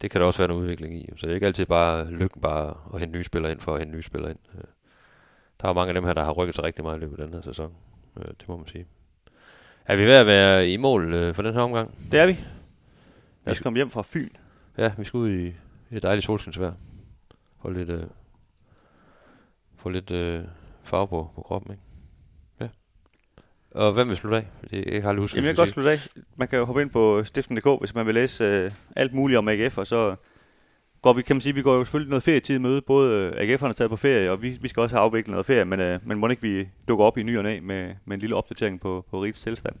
[0.00, 1.08] det kan der også være en udvikling i.
[1.16, 3.78] Så det er ikke altid bare lykken bare at hente nye spillere ind for at
[3.80, 4.38] hente nye spillere ind.
[4.54, 4.60] Øh,
[5.62, 7.26] Der er mange af dem her, der har rykket sig rigtig meget i løbet af
[7.26, 7.72] den her sæson.
[8.16, 8.86] Øh, Det må man sige.
[9.86, 11.94] Er vi ved at være i mål øh, for den her omgang?
[12.12, 12.32] Det er vi.
[13.44, 14.28] Vi skal komme hjem fra Fyn.
[14.78, 15.46] Ja, vi skal ud i,
[15.90, 16.72] i et dejligt solskinsvejr.
[17.62, 18.02] Få lidt, øh,
[19.76, 20.44] få lidt øh,
[20.82, 21.82] farve på, på kroppen, ikke?
[23.74, 24.46] Og hvem vil slutte af?
[24.60, 25.98] Fordi jeg har aldrig husket, Jamen, jeg kan godt slutte af.
[26.36, 29.48] Man kan jo hoppe ind på stiften.dk, hvis man vil læse øh, alt muligt om
[29.48, 30.16] AGF, og så
[31.02, 32.82] går vi, kan man sige, vi går jo selvfølgelig noget ferietid møde.
[32.82, 35.46] Både øh, AGF'erne er taget på ferie, og vi, vi skal også have afviklet noget
[35.46, 38.16] ferie, men, øh, men må ikke vi dukker op i ny og næ med, med
[38.16, 39.74] en lille opdatering på, på rigets tilstand.